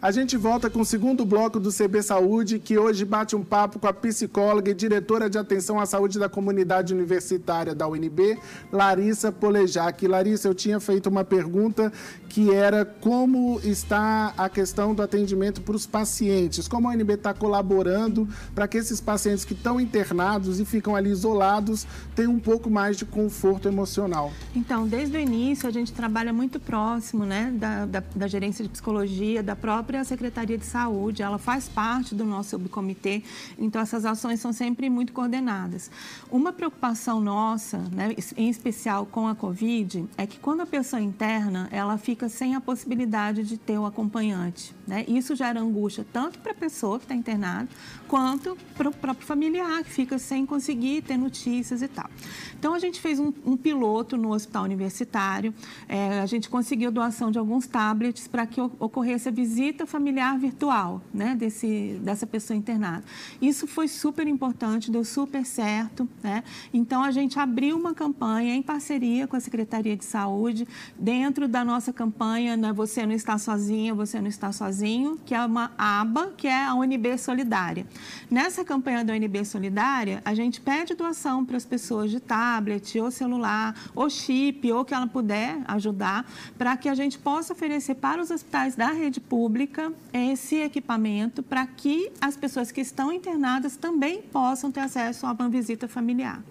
A 0.01 0.11
gente 0.11 0.37
volta 0.37 0.69
com 0.69 0.79
o 0.79 0.85
segundo 0.85 1.25
bloco 1.25 1.59
do 1.59 1.73
CB 1.73 2.01
Saúde, 2.01 2.57
que 2.57 2.77
hoje 2.77 3.03
bate 3.03 3.35
um 3.35 3.43
papo 3.43 3.79
com 3.79 3.85
a 3.85 3.91
psicóloga 3.91 4.71
e 4.71 4.73
diretora 4.73 5.29
de 5.29 5.37
atenção 5.37 5.77
à 5.77 5.85
saúde 5.85 6.17
da 6.17 6.29
comunidade 6.29 6.93
universitária 6.93 7.75
da 7.75 7.85
UNB, 7.85 8.39
Larissa 8.71 9.29
Polejac. 9.29 10.07
Larissa, 10.07 10.47
eu 10.47 10.55
tinha 10.55 10.79
feito 10.79 11.07
uma 11.07 11.25
pergunta 11.25 11.91
que 12.29 12.49
era 12.49 12.85
como 12.85 13.59
está 13.61 14.33
a 14.37 14.47
questão 14.47 14.95
do 14.95 15.01
atendimento 15.01 15.59
para 15.59 15.75
os 15.75 15.85
pacientes, 15.85 16.65
como 16.65 16.87
a 16.87 16.93
UNB 16.93 17.15
está 17.15 17.33
colaborando 17.33 18.25
para 18.55 18.69
que 18.69 18.77
esses 18.77 19.01
pacientes 19.01 19.43
que 19.43 19.53
estão 19.53 19.81
internados 19.81 20.61
e 20.61 20.65
ficam 20.65 20.95
ali 20.95 21.09
isolados 21.09 21.85
tenham 22.15 22.31
um 22.31 22.39
pouco 22.39 22.69
mais 22.69 22.95
de 22.95 23.03
conforto 23.03 23.67
emocional. 23.67 24.31
Então, 24.55 24.87
desde 24.87 25.17
o 25.17 25.19
início, 25.19 25.67
a 25.67 25.71
gente 25.71 25.91
trabalha 25.91 26.31
muito 26.31 26.57
próximo 26.57 27.25
né, 27.25 27.51
da, 27.53 27.85
da, 27.85 28.03
da 28.15 28.27
gerência 28.27 28.63
de 28.63 28.69
psicologia, 28.69 29.43
da 29.43 29.57
própria 29.57 29.88
própria 29.89 30.03
Secretaria 30.03 30.55
de 30.55 30.67
Saúde, 30.67 31.23
ela 31.23 31.39
faz 31.39 31.67
parte 31.67 32.13
do 32.13 32.23
nosso 32.23 32.51
subcomitê, 32.51 33.23
então 33.57 33.81
essas 33.81 34.05
ações 34.05 34.39
são 34.39 34.53
sempre 34.53 34.87
muito 34.87 35.11
coordenadas. 35.11 35.89
Uma 36.29 36.53
preocupação 36.53 37.19
nossa, 37.19 37.79
né, 37.91 38.15
em 38.37 38.49
especial 38.49 39.07
com 39.07 39.27
a 39.27 39.33
Covid, 39.33 40.05
é 40.15 40.27
que 40.27 40.37
quando 40.37 40.61
a 40.61 40.67
pessoa 40.67 41.01
interna, 41.01 41.67
ela 41.71 41.97
fica 41.97 42.29
sem 42.29 42.53
a 42.53 42.61
possibilidade 42.61 43.41
de 43.43 43.57
ter 43.57 43.79
o 43.79 43.85
acompanhante. 43.87 44.75
Né? 44.85 45.05
Isso 45.07 45.35
gera 45.35 45.59
angústia 45.59 46.05
tanto 46.13 46.37
para 46.37 46.51
a 46.51 46.55
pessoa 46.55 46.99
que 46.99 47.05
está 47.05 47.15
internada, 47.15 47.67
quanto 48.07 48.55
para 48.77 48.89
o 48.89 48.91
próprio 48.91 49.25
familiar, 49.25 49.83
que 49.83 49.89
fica 49.89 50.19
sem 50.19 50.45
conseguir 50.45 51.01
ter 51.01 51.17
notícias 51.17 51.81
e 51.81 51.87
tal. 51.87 52.09
Então, 52.57 52.73
a 52.75 52.79
gente 52.79 52.99
fez 52.99 53.19
um, 53.19 53.33
um 53.45 53.57
piloto 53.57 54.17
no 54.17 54.33
hospital 54.33 54.65
universitário, 54.65 55.53
é, 55.87 56.19
a 56.19 56.25
gente 56.25 56.49
conseguiu 56.49 56.91
doação 56.91 57.31
de 57.31 57.39
alguns 57.39 57.65
tablets 57.65 58.27
para 58.27 58.45
que 58.45 58.61
ocorresse 58.61 59.29
a 59.29 59.31
visita 59.31 59.78
familiar 59.85 60.37
virtual 60.37 61.01
né, 61.13 61.35
desse, 61.35 61.99
dessa 62.01 62.25
pessoa 62.27 62.57
internada. 62.57 63.03
Isso 63.41 63.67
foi 63.67 63.87
super 63.87 64.27
importante, 64.27 64.91
deu 64.91 65.03
super 65.03 65.45
certo. 65.45 66.07
Né? 66.21 66.43
Então, 66.73 67.03
a 67.03 67.11
gente 67.11 67.39
abriu 67.39 67.77
uma 67.77 67.93
campanha 67.93 68.55
em 68.55 68.61
parceria 68.61 69.27
com 69.27 69.35
a 69.35 69.39
Secretaria 69.39 69.95
de 69.95 70.05
Saúde, 70.05 70.67
dentro 70.97 71.47
da 71.47 71.63
nossa 71.63 71.93
campanha 71.93 72.57
né, 72.57 72.73
Você 72.73 73.05
Não 73.05 73.13
Está 73.13 73.37
Sozinha, 73.37 73.93
Você 73.93 74.19
Não 74.19 74.27
Está 74.27 74.51
Sozinho, 74.51 75.19
que 75.25 75.33
é 75.33 75.45
uma 75.45 75.71
aba, 75.77 76.31
que 76.35 76.47
é 76.47 76.65
a 76.65 76.75
UNB 76.75 77.17
Solidária. 77.17 77.85
Nessa 78.29 78.63
campanha 78.63 79.03
da 79.03 79.13
UNB 79.13 79.45
Solidária, 79.45 80.21
a 80.25 80.33
gente 80.33 80.61
pede 80.61 80.95
doação 80.95 81.45
para 81.45 81.57
as 81.57 81.65
pessoas 81.65 82.11
de 82.11 82.19
tablet, 82.19 82.99
ou 82.99 83.11
celular, 83.11 83.75
ou 83.95 84.09
chip, 84.09 84.71
ou 84.71 84.83
que 84.83 84.93
ela 84.93 85.07
puder 85.07 85.59
ajudar, 85.67 86.29
para 86.57 86.75
que 86.77 86.89
a 86.89 86.95
gente 86.95 87.17
possa 87.17 87.53
oferecer 87.53 87.95
para 87.95 88.21
os 88.21 88.31
hospitais 88.31 88.75
da 88.75 88.91
rede 88.91 89.19
pública 89.19 89.68
esse 90.13 90.57
equipamento, 90.57 91.41
para 91.43 91.65
que 91.65 92.11
as 92.19 92.35
pessoas 92.35 92.71
que 92.71 92.81
estão 92.81 93.11
internadas 93.11 93.77
também 93.77 94.21
possam 94.21 94.71
ter 94.71 94.81
acesso 94.81 95.25
a 95.25 95.31
uma 95.31 95.49
visita 95.49 95.87
familiar. 95.87 96.41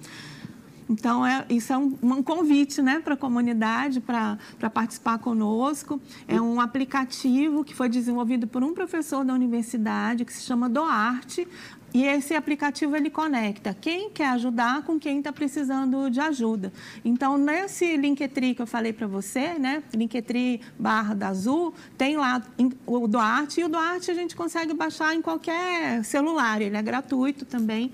Então, 0.88 1.24
é, 1.26 1.44
isso 1.50 1.72
é 1.72 1.76
um, 1.76 1.98
um 2.02 2.22
convite 2.22 2.80
né, 2.80 2.98
para 2.98 3.12
a 3.12 3.16
comunidade 3.16 4.00
para 4.00 4.38
participar 4.72 5.18
conosco. 5.18 6.00
É 6.26 6.40
um 6.40 6.60
aplicativo 6.60 7.62
que 7.62 7.74
foi 7.74 7.90
desenvolvido 7.90 8.46
por 8.46 8.64
um 8.64 8.72
professor 8.72 9.22
da 9.24 9.34
universidade 9.34 10.24
que 10.24 10.32
se 10.32 10.42
chama 10.42 10.68
Doarte. 10.68 11.46
E 11.92 12.04
esse 12.04 12.34
aplicativo 12.34 12.94
ele 12.94 13.08
conecta 13.08 13.74
quem 13.80 14.10
quer 14.10 14.28
ajudar 14.30 14.82
com 14.82 14.98
quem 14.98 15.18
está 15.18 15.32
precisando 15.32 16.10
de 16.10 16.20
ajuda. 16.20 16.72
Então, 17.04 17.38
nesse 17.38 17.96
Linktree 17.96 18.54
que 18.54 18.60
eu 18.60 18.66
falei 18.66 18.92
para 18.92 19.06
você, 19.06 19.58
né, 19.58 19.82
Linktree 19.94 20.60
barra 20.78 21.14
da 21.14 21.28
Azul, 21.28 21.72
tem 21.96 22.16
lá 22.16 22.42
o 22.86 23.08
Doarte, 23.08 23.60
e 23.60 23.64
o 23.64 23.68
Doarte 23.68 24.10
a 24.10 24.14
gente 24.14 24.36
consegue 24.36 24.74
baixar 24.74 25.14
em 25.14 25.22
qualquer 25.22 26.04
celular, 26.04 26.60
ele 26.60 26.76
é 26.76 26.82
gratuito 26.82 27.44
também. 27.44 27.90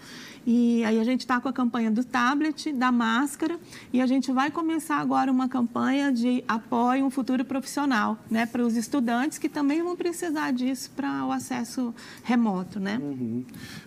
E 0.46 0.84
aí 0.84 0.98
a 0.98 1.04
gente 1.04 1.20
está 1.20 1.40
com 1.40 1.48
a 1.48 1.52
campanha 1.52 1.90
do 1.90 2.04
tablet, 2.04 2.72
da 2.72 2.92
máscara, 2.92 3.58
e 3.92 4.00
a 4.00 4.06
gente 4.06 4.30
vai 4.32 4.50
começar 4.50 4.96
agora 4.96 5.30
uma 5.30 5.48
campanha 5.48 6.12
de 6.12 6.44
apoio 6.46 7.04
um 7.04 7.10
futuro 7.10 7.44
profissional, 7.44 8.18
né, 8.30 8.46
para 8.46 8.64
os 8.64 8.76
estudantes 8.76 9.38
que 9.38 9.48
também 9.48 9.82
vão 9.82 9.96
precisar 9.96 10.52
disso 10.52 10.90
para 10.94 11.24
o 11.26 11.32
acesso 11.32 11.94
remoto, 12.22 12.78
né? 12.78 12.98
Uhum. 13.02 13.44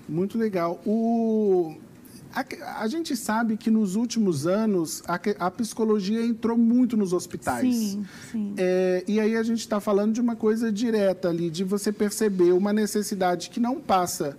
Muito 0.07 0.37
legal. 0.37 0.81
O 0.85 1.75
a, 2.33 2.83
a, 2.83 2.87
gente 2.87 3.15
sabe 3.15 3.57
que 3.57 3.71
nos 3.71 3.95
últimos 3.95 4.45
anos 4.45 5.01
a, 5.07 5.19
a, 5.39 5.51
psicologia 5.51 6.23
entrou 6.23 6.57
muito 6.57 6.95
nos 6.95 7.13
hospitais. 7.13 7.75
Sim, 7.75 8.05
sim. 8.31 8.53
É, 8.57 9.03
e 9.07 9.19
aí 9.19 9.35
a 9.35 9.43
gente 9.43 9.59
está 9.59 9.79
falando 9.79 10.13
de 10.13 10.21
uma 10.21 10.35
coisa 10.35 10.71
direta 10.71 11.29
ali, 11.29 11.49
de 11.49 11.63
você 11.63 11.91
perceber 11.91 12.51
uma 12.51 12.71
necessidade 12.71 13.49
que 13.49 13.59
não 13.59 13.79
passa 13.79 14.37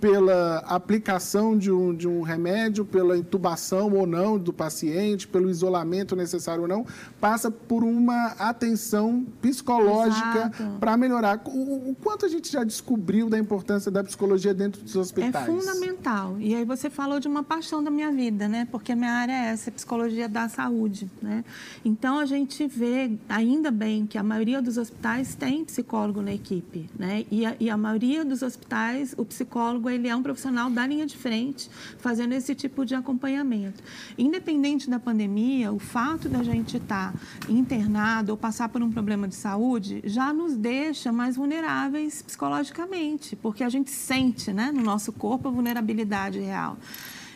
pela 0.00 0.58
aplicação 0.58 1.56
de 1.56 1.70
um, 1.70 1.94
de 1.94 2.06
um 2.06 2.22
remédio, 2.22 2.84
pela 2.84 3.16
intubação 3.16 3.92
ou 3.92 4.06
não 4.06 4.38
do 4.38 4.52
paciente, 4.52 5.26
pelo 5.26 5.48
isolamento 5.48 6.14
necessário 6.14 6.62
ou 6.62 6.68
não, 6.68 6.86
passa 7.20 7.50
por 7.50 7.82
uma 7.82 8.26
atenção 8.38 9.26
psicológica 9.40 10.52
para 10.78 10.96
melhorar. 10.96 11.40
O, 11.46 11.90
o, 11.90 11.96
quanto 12.02 12.26
a 12.26 12.28
gente 12.28 12.52
já 12.52 12.62
descobriu 12.62 13.30
da 13.30 13.38
importância 13.38 13.90
da 13.90 14.04
psicologia 14.04 14.52
dentro 14.52 14.82
dos 14.82 14.96
hospitais? 14.96 15.48
É 15.48 15.52
fundamental. 15.52 16.36
E 16.38 16.54
aí 16.54 16.64
você 16.64 16.90
falou 16.90 17.18
de 17.18 17.26
uma 17.26 17.42
paixão 17.42 17.82
da 17.82 17.90
minha 17.90 18.12
vida, 18.12 18.48
né? 18.48 18.68
Porque 18.70 18.92
a 18.92 18.96
minha 18.96 19.12
área 19.12 19.32
é 19.32 19.46
essa, 19.52 19.70
psicologia 19.70 20.28
da 20.28 20.48
saúde, 20.48 21.10
né? 21.22 21.44
Então 21.84 22.18
a 22.18 22.26
gente 22.26 22.66
vê, 22.66 23.10
ainda 23.28 23.70
bem, 23.70 24.06
que 24.06 24.18
a 24.18 24.22
maioria 24.22 24.60
dos 24.60 24.76
hospitais 24.76 25.34
tem 25.34 25.64
psicólogo 25.64 26.20
na 26.20 26.34
equipe, 26.34 26.88
né? 26.98 27.24
E 27.30 27.46
a, 27.46 27.56
e 27.58 27.70
a 27.70 27.76
maioria 27.76 28.24
dos 28.24 28.42
hospitais, 28.42 29.14
o 29.16 29.24
psicólogo 29.24 29.85
ele 29.88 30.08
é 30.08 30.16
um 30.16 30.22
profissional 30.22 30.70
da 30.70 30.86
linha 30.86 31.06
de 31.06 31.16
frente, 31.16 31.70
fazendo 31.98 32.32
esse 32.32 32.54
tipo 32.54 32.84
de 32.84 32.94
acompanhamento. 32.94 33.82
Independente 34.16 34.88
da 34.88 34.98
pandemia, 34.98 35.72
o 35.72 35.78
fato 35.78 36.28
da 36.28 36.42
gente 36.42 36.76
estar 36.76 37.14
internado 37.48 38.32
ou 38.32 38.36
passar 38.36 38.68
por 38.68 38.82
um 38.82 38.90
problema 38.90 39.28
de 39.28 39.34
saúde 39.34 40.00
já 40.04 40.32
nos 40.32 40.56
deixa 40.56 41.12
mais 41.12 41.36
vulneráveis 41.36 42.22
psicologicamente, 42.22 43.36
porque 43.36 43.64
a 43.64 43.68
gente 43.68 43.90
sente 43.90 44.52
né, 44.52 44.70
no 44.72 44.82
nosso 44.82 45.12
corpo 45.12 45.48
a 45.48 45.50
vulnerabilidade 45.50 46.38
real. 46.38 46.76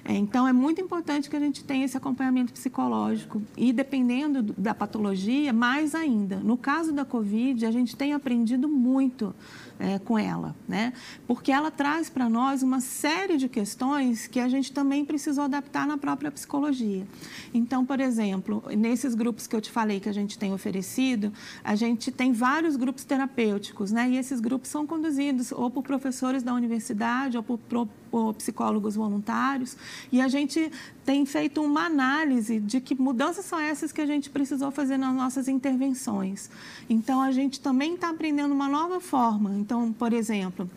É, 0.04 0.14
então, 0.14 0.46
é 0.46 0.52
muito 0.52 0.80
importante 0.80 1.28
que 1.28 1.36
a 1.36 1.40
gente 1.40 1.64
tenha 1.64 1.84
esse 1.84 1.96
acompanhamento 1.96 2.52
psicológico 2.52 3.42
e, 3.56 3.72
dependendo 3.72 4.42
da 4.42 4.74
patologia, 4.74 5.52
mais 5.52 5.94
ainda. 5.94 6.36
No 6.36 6.56
caso 6.56 6.92
da 6.92 7.04
Covid, 7.04 7.64
a 7.66 7.70
gente 7.70 7.96
tem 7.96 8.12
aprendido 8.12 8.68
muito 8.68 9.34
é, 9.80 9.98
com 9.98 10.18
ela, 10.18 10.54
né? 10.68 10.92
Porque 11.26 11.50
ela 11.50 11.70
traz 11.70 12.10
para 12.10 12.28
nós 12.28 12.62
uma 12.62 12.80
série 12.80 13.38
de 13.38 13.48
questões 13.48 14.26
que 14.26 14.38
a 14.38 14.48
gente 14.48 14.72
também 14.72 15.04
precisou 15.04 15.44
adaptar 15.44 15.86
na 15.86 15.96
própria 15.96 16.30
psicologia. 16.30 17.06
Então, 17.52 17.84
por 17.84 17.98
exemplo, 17.98 18.62
nesses 18.76 19.14
grupos 19.14 19.46
que 19.46 19.56
eu 19.56 19.60
te 19.60 19.70
falei 19.70 19.98
que 19.98 20.08
a 20.08 20.12
gente 20.12 20.38
tem 20.38 20.52
oferecido, 20.52 21.32
a 21.64 21.74
gente 21.74 22.12
tem 22.12 22.32
vários 22.32 22.76
grupos 22.76 23.04
terapêuticos, 23.04 23.90
né? 23.90 24.10
E 24.10 24.16
esses 24.18 24.38
grupos 24.38 24.68
são 24.68 24.86
conduzidos 24.86 25.50
ou 25.50 25.70
por 25.70 25.82
professores 25.82 26.42
da 26.42 26.52
universidade 26.52 27.38
ou 27.38 27.42
por, 27.42 27.88
por 28.10 28.34
psicólogos 28.34 28.96
voluntários. 28.96 29.76
E 30.10 30.20
a 30.20 30.28
gente 30.28 30.70
tem 31.04 31.24
feito 31.26 31.62
uma 31.62 31.86
análise 31.86 32.60
de 32.60 32.80
que 32.80 32.94
mudanças 32.94 33.44
são 33.44 33.58
essas 33.58 33.92
que 33.92 34.00
a 34.00 34.06
gente 34.06 34.30
precisou 34.30 34.70
fazer 34.70 34.96
nas 34.96 35.14
nossas 35.14 35.48
intervenções. 35.48 36.50
Então, 36.88 37.20
a 37.20 37.32
gente 37.32 37.60
também 37.60 37.94
está 37.94 38.10
aprendendo 38.10 38.52
uma 38.52 38.68
nova 38.68 39.00
forma. 39.00 39.54
Então, 39.56 39.92
por 39.92 40.12
exemplo, 40.12 40.70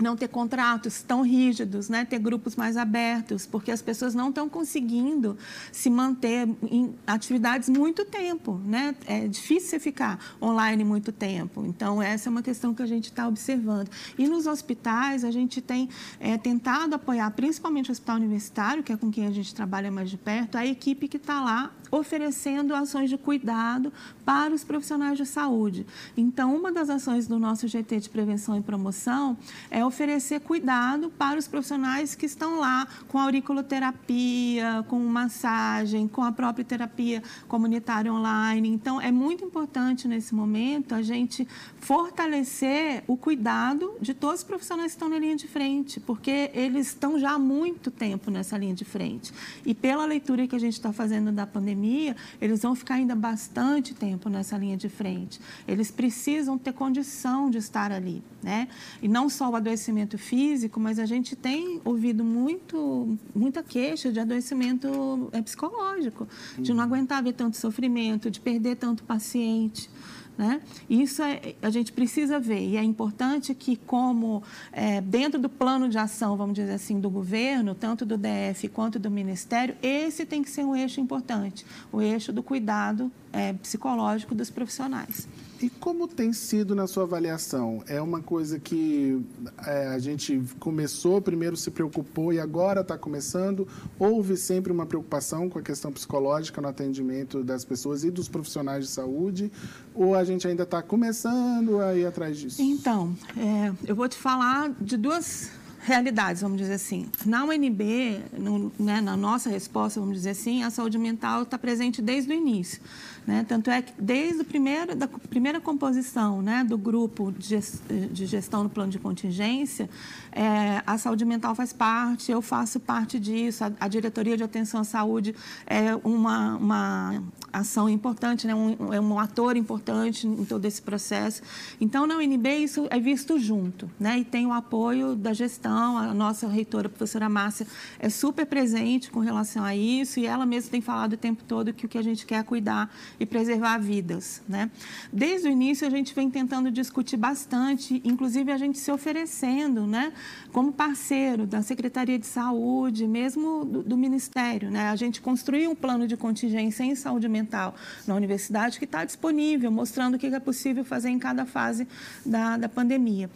não 0.00 0.16
ter 0.16 0.28
contratos 0.28 1.02
tão 1.02 1.22
rígidos, 1.22 1.88
né? 1.88 2.04
ter 2.04 2.18
grupos 2.18 2.56
mais 2.56 2.76
abertos, 2.76 3.46
porque 3.46 3.70
as 3.70 3.80
pessoas 3.80 4.14
não 4.14 4.28
estão 4.28 4.48
conseguindo 4.48 5.36
se 5.70 5.88
manter 5.88 6.48
em 6.62 6.94
atividades 7.06 7.68
muito 7.68 8.04
tempo. 8.04 8.60
Né? 8.64 8.94
É 9.06 9.28
difícil 9.28 9.70
você 9.70 9.78
ficar 9.78 10.18
online 10.42 10.84
muito 10.84 11.12
tempo. 11.12 11.64
Então, 11.66 12.02
essa 12.02 12.28
é 12.28 12.30
uma 12.30 12.42
questão 12.42 12.74
que 12.74 12.82
a 12.82 12.86
gente 12.86 13.04
está 13.04 13.28
observando. 13.28 13.88
E 14.18 14.26
nos 14.26 14.46
hospitais, 14.46 15.24
a 15.24 15.30
gente 15.30 15.60
tem 15.60 15.88
é, 16.18 16.36
tentado 16.36 16.94
apoiar, 16.94 17.30
principalmente 17.30 17.90
o 17.90 17.92
hospital 17.92 18.16
universitário, 18.16 18.82
que 18.82 18.92
é 18.92 18.96
com 18.96 19.10
quem 19.10 19.26
a 19.26 19.30
gente 19.30 19.54
trabalha 19.54 19.90
mais 19.90 20.10
de 20.10 20.16
perto, 20.16 20.56
a 20.56 20.66
equipe 20.66 21.08
que 21.08 21.16
está 21.16 21.40
lá 21.42 21.70
oferecendo 21.90 22.74
ações 22.74 23.08
de 23.08 23.16
cuidado 23.16 23.92
para 24.24 24.52
os 24.52 24.64
profissionais 24.64 25.16
de 25.16 25.24
saúde. 25.24 25.86
Então, 26.16 26.54
uma 26.54 26.72
das 26.72 26.90
ações 26.90 27.26
do 27.26 27.38
nosso 27.38 27.68
GT 27.68 28.00
de 28.00 28.08
prevenção 28.08 28.56
e 28.56 28.60
promoção 28.60 29.36
é 29.70 29.83
oferecer 29.86 30.40
cuidado 30.40 31.10
para 31.10 31.38
os 31.38 31.46
profissionais 31.46 32.14
que 32.14 32.26
estão 32.26 32.60
lá 32.60 32.86
com 33.08 33.18
auriculoterapia, 33.18 34.84
com 34.88 34.98
massagem, 35.00 36.08
com 36.08 36.22
a 36.22 36.32
própria 36.32 36.64
terapia 36.64 37.22
comunitária 37.48 38.12
online. 38.12 38.68
Então, 38.68 39.00
é 39.00 39.10
muito 39.10 39.44
importante 39.44 40.08
nesse 40.08 40.34
momento 40.34 40.94
a 40.94 41.02
gente 41.02 41.46
fortalecer 41.78 43.04
o 43.06 43.16
cuidado 43.16 43.94
de 44.00 44.14
todos 44.14 44.40
os 44.40 44.44
profissionais 44.44 44.92
que 44.92 44.96
estão 44.96 45.08
na 45.08 45.18
linha 45.18 45.36
de 45.36 45.46
frente, 45.46 46.00
porque 46.00 46.50
eles 46.54 46.88
estão 46.88 47.18
já 47.18 47.32
há 47.32 47.38
muito 47.38 47.90
tempo 47.90 48.30
nessa 48.30 48.56
linha 48.56 48.74
de 48.74 48.84
frente. 48.84 49.32
E 49.64 49.74
pela 49.74 50.04
leitura 50.04 50.46
que 50.46 50.56
a 50.56 50.58
gente 50.58 50.74
está 50.74 50.92
fazendo 50.92 51.30
da 51.30 51.46
pandemia, 51.46 52.16
eles 52.40 52.62
vão 52.62 52.74
ficar 52.74 52.94
ainda 52.94 53.14
bastante 53.14 53.94
tempo 53.94 54.28
nessa 54.28 54.56
linha 54.56 54.76
de 54.76 54.88
frente. 54.88 55.40
Eles 55.66 55.90
precisam 55.90 56.56
ter 56.58 56.72
condição 56.72 57.50
de 57.50 57.58
estar 57.58 57.92
ali, 57.92 58.22
né? 58.42 58.68
E 59.02 59.08
não 59.08 59.28
só 59.28 59.50
o 59.50 59.56
adoecimento 59.56 59.73
físico, 60.18 60.78
mas 60.78 60.98
a 60.98 61.06
gente 61.06 61.34
tem 61.36 61.80
ouvido 61.84 62.24
muito, 62.24 63.16
muita 63.34 63.62
queixa 63.62 64.12
de 64.12 64.20
adoecimento 64.20 65.28
é, 65.32 65.40
psicológico, 65.42 66.28
de 66.58 66.72
não 66.72 66.82
aguentar 66.82 67.22
ver 67.22 67.32
tanto 67.32 67.56
sofrimento, 67.56 68.30
de 68.30 68.40
perder 68.40 68.76
tanto 68.76 69.04
paciente. 69.04 69.90
Né? 70.36 70.60
Isso 70.90 71.22
é, 71.22 71.54
a 71.62 71.70
gente 71.70 71.92
precisa 71.92 72.40
ver 72.40 72.60
e 72.60 72.76
é 72.76 72.82
importante 72.82 73.54
que, 73.54 73.76
como 73.76 74.42
é, 74.72 75.00
dentro 75.00 75.40
do 75.40 75.48
plano 75.48 75.88
de 75.88 75.96
ação, 75.96 76.36
vamos 76.36 76.54
dizer 76.54 76.72
assim, 76.72 76.98
do 76.98 77.08
governo, 77.08 77.74
tanto 77.74 78.04
do 78.04 78.18
DF 78.18 78.66
quanto 78.68 78.98
do 78.98 79.10
Ministério, 79.10 79.76
esse 79.80 80.26
tem 80.26 80.42
que 80.42 80.50
ser 80.50 80.64
um 80.64 80.74
eixo 80.74 81.00
importante, 81.00 81.64
o 81.92 82.02
eixo 82.02 82.32
do 82.32 82.42
cuidado 82.42 83.12
é, 83.34 83.52
psicológico 83.54 84.34
dos 84.34 84.48
profissionais. 84.48 85.26
E 85.60 85.68
como 85.68 86.06
tem 86.06 86.32
sido 86.32 86.74
na 86.74 86.86
sua 86.86 87.04
avaliação? 87.04 87.82
É 87.86 88.00
uma 88.00 88.20
coisa 88.20 88.58
que 88.58 89.24
é, 89.66 89.88
a 89.88 89.98
gente 89.98 90.40
começou, 90.60 91.20
primeiro 91.20 91.56
se 91.56 91.70
preocupou 91.70 92.32
e 92.32 92.38
agora 92.38 92.82
está 92.82 92.96
começando? 92.98 93.66
Houve 93.98 94.36
sempre 94.36 94.70
uma 94.70 94.86
preocupação 94.86 95.48
com 95.48 95.58
a 95.58 95.62
questão 95.62 95.90
psicológica 95.90 96.60
no 96.60 96.68
atendimento 96.68 97.42
das 97.42 97.64
pessoas 97.64 98.04
e 98.04 98.10
dos 98.10 98.28
profissionais 98.28 98.84
de 98.84 98.90
saúde? 98.90 99.50
Ou 99.94 100.14
a 100.14 100.22
gente 100.22 100.46
ainda 100.46 100.64
está 100.64 100.82
começando 100.82 101.80
a 101.80 101.94
ir 101.94 102.06
atrás 102.06 102.36
disso? 102.36 102.60
Então, 102.60 103.16
é, 103.36 103.72
eu 103.86 103.96
vou 103.96 104.08
te 104.08 104.16
falar 104.16 104.70
de 104.80 104.96
duas 104.96 105.50
realidades, 105.84 106.40
vamos 106.40 106.58
dizer 106.58 106.74
assim. 106.74 107.06
Na 107.26 107.44
UNB, 107.44 108.20
no, 108.38 108.72
né, 108.78 109.00
na 109.00 109.16
nossa 109.16 109.50
resposta, 109.50 110.00
vamos 110.00 110.16
dizer 110.16 110.30
assim, 110.30 110.62
a 110.62 110.70
saúde 110.70 110.98
mental 110.98 111.42
está 111.42 111.58
presente 111.58 112.00
desde 112.00 112.32
o 112.32 112.34
início. 112.34 112.80
Né? 113.26 113.44
Tanto 113.48 113.70
é 113.70 113.80
que 113.80 113.92
desde 113.98 114.42
a 114.42 114.44
primeira, 114.44 114.94
da 114.94 115.08
primeira 115.08 115.58
composição 115.58 116.42
né, 116.42 116.62
do 116.62 116.76
grupo 116.76 117.32
de 117.32 118.26
gestão 118.26 118.64
no 118.64 118.68
plano 118.68 118.90
de 118.90 118.98
contingência, 118.98 119.88
é, 120.30 120.82
a 120.86 120.98
saúde 120.98 121.24
mental 121.24 121.54
faz 121.54 121.72
parte, 121.72 122.30
eu 122.30 122.42
faço 122.42 122.78
parte 122.78 123.18
disso, 123.18 123.64
a, 123.64 123.72
a 123.80 123.88
diretoria 123.88 124.36
de 124.36 124.42
atenção 124.42 124.80
à 124.80 124.84
saúde 124.84 125.34
é 125.66 125.94
uma, 126.04 126.56
uma 126.56 127.22
ação 127.50 127.88
importante, 127.88 128.46
né, 128.46 128.54
um, 128.54 128.92
é 128.92 129.00
um 129.00 129.18
ator 129.18 129.56
importante 129.56 130.26
em 130.26 130.44
todo 130.44 130.64
esse 130.66 130.82
processo. 130.82 131.40
Então, 131.80 132.06
na 132.06 132.16
UNB, 132.16 132.46
isso 132.58 132.86
é 132.90 133.00
visto 133.00 133.38
junto, 133.38 133.90
né, 133.98 134.18
e 134.18 134.24
tem 134.24 134.46
o 134.46 134.52
apoio 134.52 135.16
da 135.16 135.32
gestão, 135.32 135.96
a 135.96 136.12
nossa 136.12 136.46
reitora, 136.46 136.88
a 136.88 136.90
professora 136.90 137.28
Márcia, 137.28 137.66
é 137.98 138.10
super 138.10 138.44
presente 138.44 139.10
com 139.10 139.20
relação 139.20 139.64
a 139.64 139.74
isso, 139.74 140.20
e 140.20 140.26
ela 140.26 140.44
mesma 140.44 140.70
tem 140.70 140.82
falado 140.82 141.14
o 141.14 141.16
tempo 141.16 141.42
todo 141.44 141.72
que 141.72 141.86
o 141.86 141.88
que 141.88 141.96
a 141.96 142.02
gente 142.02 142.26
quer 142.26 142.40
é 142.40 142.42
cuidar 142.42 142.90
e 143.18 143.26
preservar 143.26 143.78
vidas. 143.78 144.42
Né? 144.48 144.70
Desde 145.12 145.48
o 145.48 145.50
início, 145.50 145.86
a 145.86 145.90
gente 145.90 146.14
vem 146.14 146.30
tentando 146.30 146.70
discutir 146.70 147.16
bastante, 147.16 148.00
inclusive 148.04 148.50
a 148.50 148.56
gente 148.56 148.78
se 148.78 148.90
oferecendo 148.90 149.86
né, 149.86 150.12
como 150.52 150.72
parceiro 150.72 151.46
da 151.46 151.62
Secretaria 151.62 152.18
de 152.18 152.26
Saúde, 152.26 153.06
mesmo 153.06 153.64
do, 153.64 153.82
do 153.82 153.96
Ministério. 153.96 154.70
Né? 154.70 154.88
A 154.88 154.96
gente 154.96 155.20
construiu 155.20 155.70
um 155.70 155.74
plano 155.74 156.06
de 156.06 156.16
contingência 156.16 156.84
em 156.84 156.94
saúde 156.94 157.28
mental 157.28 157.74
na 158.06 158.14
universidade 158.14 158.78
que 158.78 158.84
está 158.84 159.04
disponível, 159.04 159.70
mostrando 159.70 160.14
o 160.14 160.18
que 160.18 160.26
é 160.26 160.40
possível 160.40 160.84
fazer 160.84 161.10
em 161.10 161.18
cada 161.18 161.46
fase 161.46 161.86
da, 162.24 162.56
da 162.56 162.68
pandemia. 162.68 163.30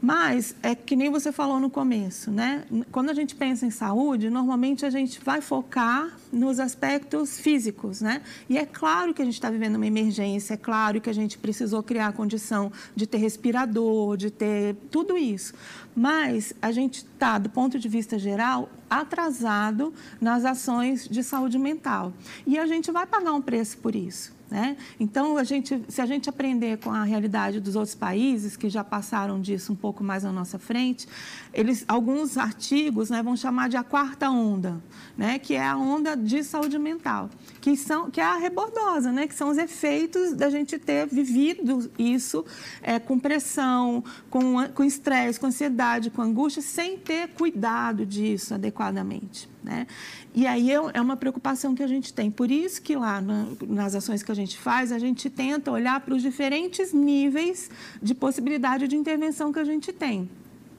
Mas 0.00 0.54
é 0.62 0.74
que 0.74 0.94
nem 0.94 1.10
você 1.10 1.32
falou 1.32 1.58
no 1.58 1.70
começo, 1.70 2.30
né? 2.30 2.64
Quando 2.92 3.10
a 3.10 3.14
gente 3.14 3.34
pensa 3.34 3.64
em 3.64 3.70
saúde, 3.70 4.28
normalmente 4.28 4.84
a 4.84 4.90
gente 4.90 5.20
vai 5.24 5.40
focar 5.40 6.16
nos 6.32 6.60
aspectos 6.60 7.40
físicos, 7.40 8.00
né? 8.00 8.22
E 8.48 8.58
é 8.58 8.66
claro 8.66 9.14
que 9.14 9.22
a 9.22 9.24
gente 9.24 9.34
está 9.34 9.50
vivendo 9.50 9.76
uma 9.76 9.86
emergência, 9.86 10.54
é 10.54 10.56
claro 10.56 11.00
que 11.00 11.08
a 11.08 11.14
gente 11.14 11.38
precisou 11.38 11.82
criar 11.82 12.08
a 12.08 12.12
condição 12.12 12.70
de 12.94 13.06
ter 13.06 13.18
respirador, 13.18 14.16
de 14.16 14.30
ter 14.30 14.76
tudo 14.90 15.16
isso. 15.16 15.54
Mas 15.94 16.52
a 16.60 16.70
gente 16.70 17.04
está, 17.16 17.38
do 17.38 17.48
ponto 17.48 17.78
de 17.78 17.88
vista 17.88 18.18
geral, 18.18 18.68
atrasado 18.88 19.92
nas 20.20 20.44
ações 20.44 21.08
de 21.08 21.24
saúde 21.24 21.58
mental. 21.58 22.12
E 22.46 22.58
a 22.58 22.66
gente 22.66 22.92
vai 22.92 23.06
pagar 23.06 23.32
um 23.32 23.42
preço 23.42 23.78
por 23.78 23.96
isso. 23.96 24.36
Né? 24.48 24.76
Então, 25.00 25.36
a 25.36 25.42
gente, 25.42 25.82
se 25.88 26.00
a 26.00 26.06
gente 26.06 26.30
aprender 26.30 26.78
com 26.78 26.92
a 26.92 27.02
realidade 27.02 27.58
dos 27.58 27.74
outros 27.74 27.96
países 27.96 28.56
que 28.56 28.70
já 28.70 28.84
passaram 28.84 29.40
disso 29.40 29.72
um 29.72 29.76
pouco 29.76 30.04
mais 30.04 30.24
à 30.24 30.30
nossa 30.30 30.56
frente, 30.56 31.08
eles, 31.52 31.84
alguns 31.88 32.38
artigos 32.38 33.10
né, 33.10 33.24
vão 33.24 33.36
chamar 33.36 33.68
de 33.68 33.76
a 33.76 33.82
quarta 33.82 34.30
onda, 34.30 34.80
né, 35.16 35.40
que 35.40 35.54
é 35.54 35.66
a 35.66 35.76
onda 35.76 36.16
de 36.16 36.44
saúde 36.44 36.78
mental, 36.78 37.28
que, 37.60 37.76
são, 37.76 38.08
que 38.08 38.20
é 38.20 38.24
a 38.24 38.36
rebordosa, 38.36 39.10
né, 39.10 39.26
que 39.26 39.34
são 39.34 39.48
os 39.48 39.58
efeitos 39.58 40.32
da 40.32 40.48
gente 40.48 40.78
ter 40.78 41.08
vivido 41.08 41.90
isso 41.98 42.44
é, 42.82 43.00
com 43.00 43.18
pressão, 43.18 44.04
com 44.30 44.84
estresse, 44.84 45.40
com, 45.40 45.46
com 45.46 45.48
ansiedade, 45.48 46.08
com 46.08 46.22
angústia, 46.22 46.62
sem 46.62 46.96
ter 47.06 47.28
cuidado 47.28 48.04
disso 48.04 48.54
adequadamente. 48.54 49.48
Né? 49.62 49.86
E 50.34 50.46
aí 50.46 50.70
é 50.70 51.00
uma 51.00 51.16
preocupação 51.16 51.74
que 51.74 51.82
a 51.82 51.86
gente 51.86 52.12
tem. 52.12 52.30
Por 52.30 52.50
isso 52.50 52.82
que 52.82 52.96
lá 52.96 53.20
na, 53.20 53.46
nas 53.68 53.94
ações 53.94 54.22
que 54.22 54.32
a 54.32 54.34
gente 54.34 54.58
faz, 54.58 54.90
a 54.90 54.98
gente 54.98 55.30
tenta 55.30 55.70
olhar 55.70 56.00
para 56.00 56.14
os 56.14 56.22
diferentes 56.22 56.92
níveis 56.92 57.70
de 58.02 58.14
possibilidade 58.14 58.88
de 58.88 58.96
intervenção 58.96 59.52
que 59.52 59.58
a 59.58 59.64
gente 59.64 59.92
tem. 59.92 60.28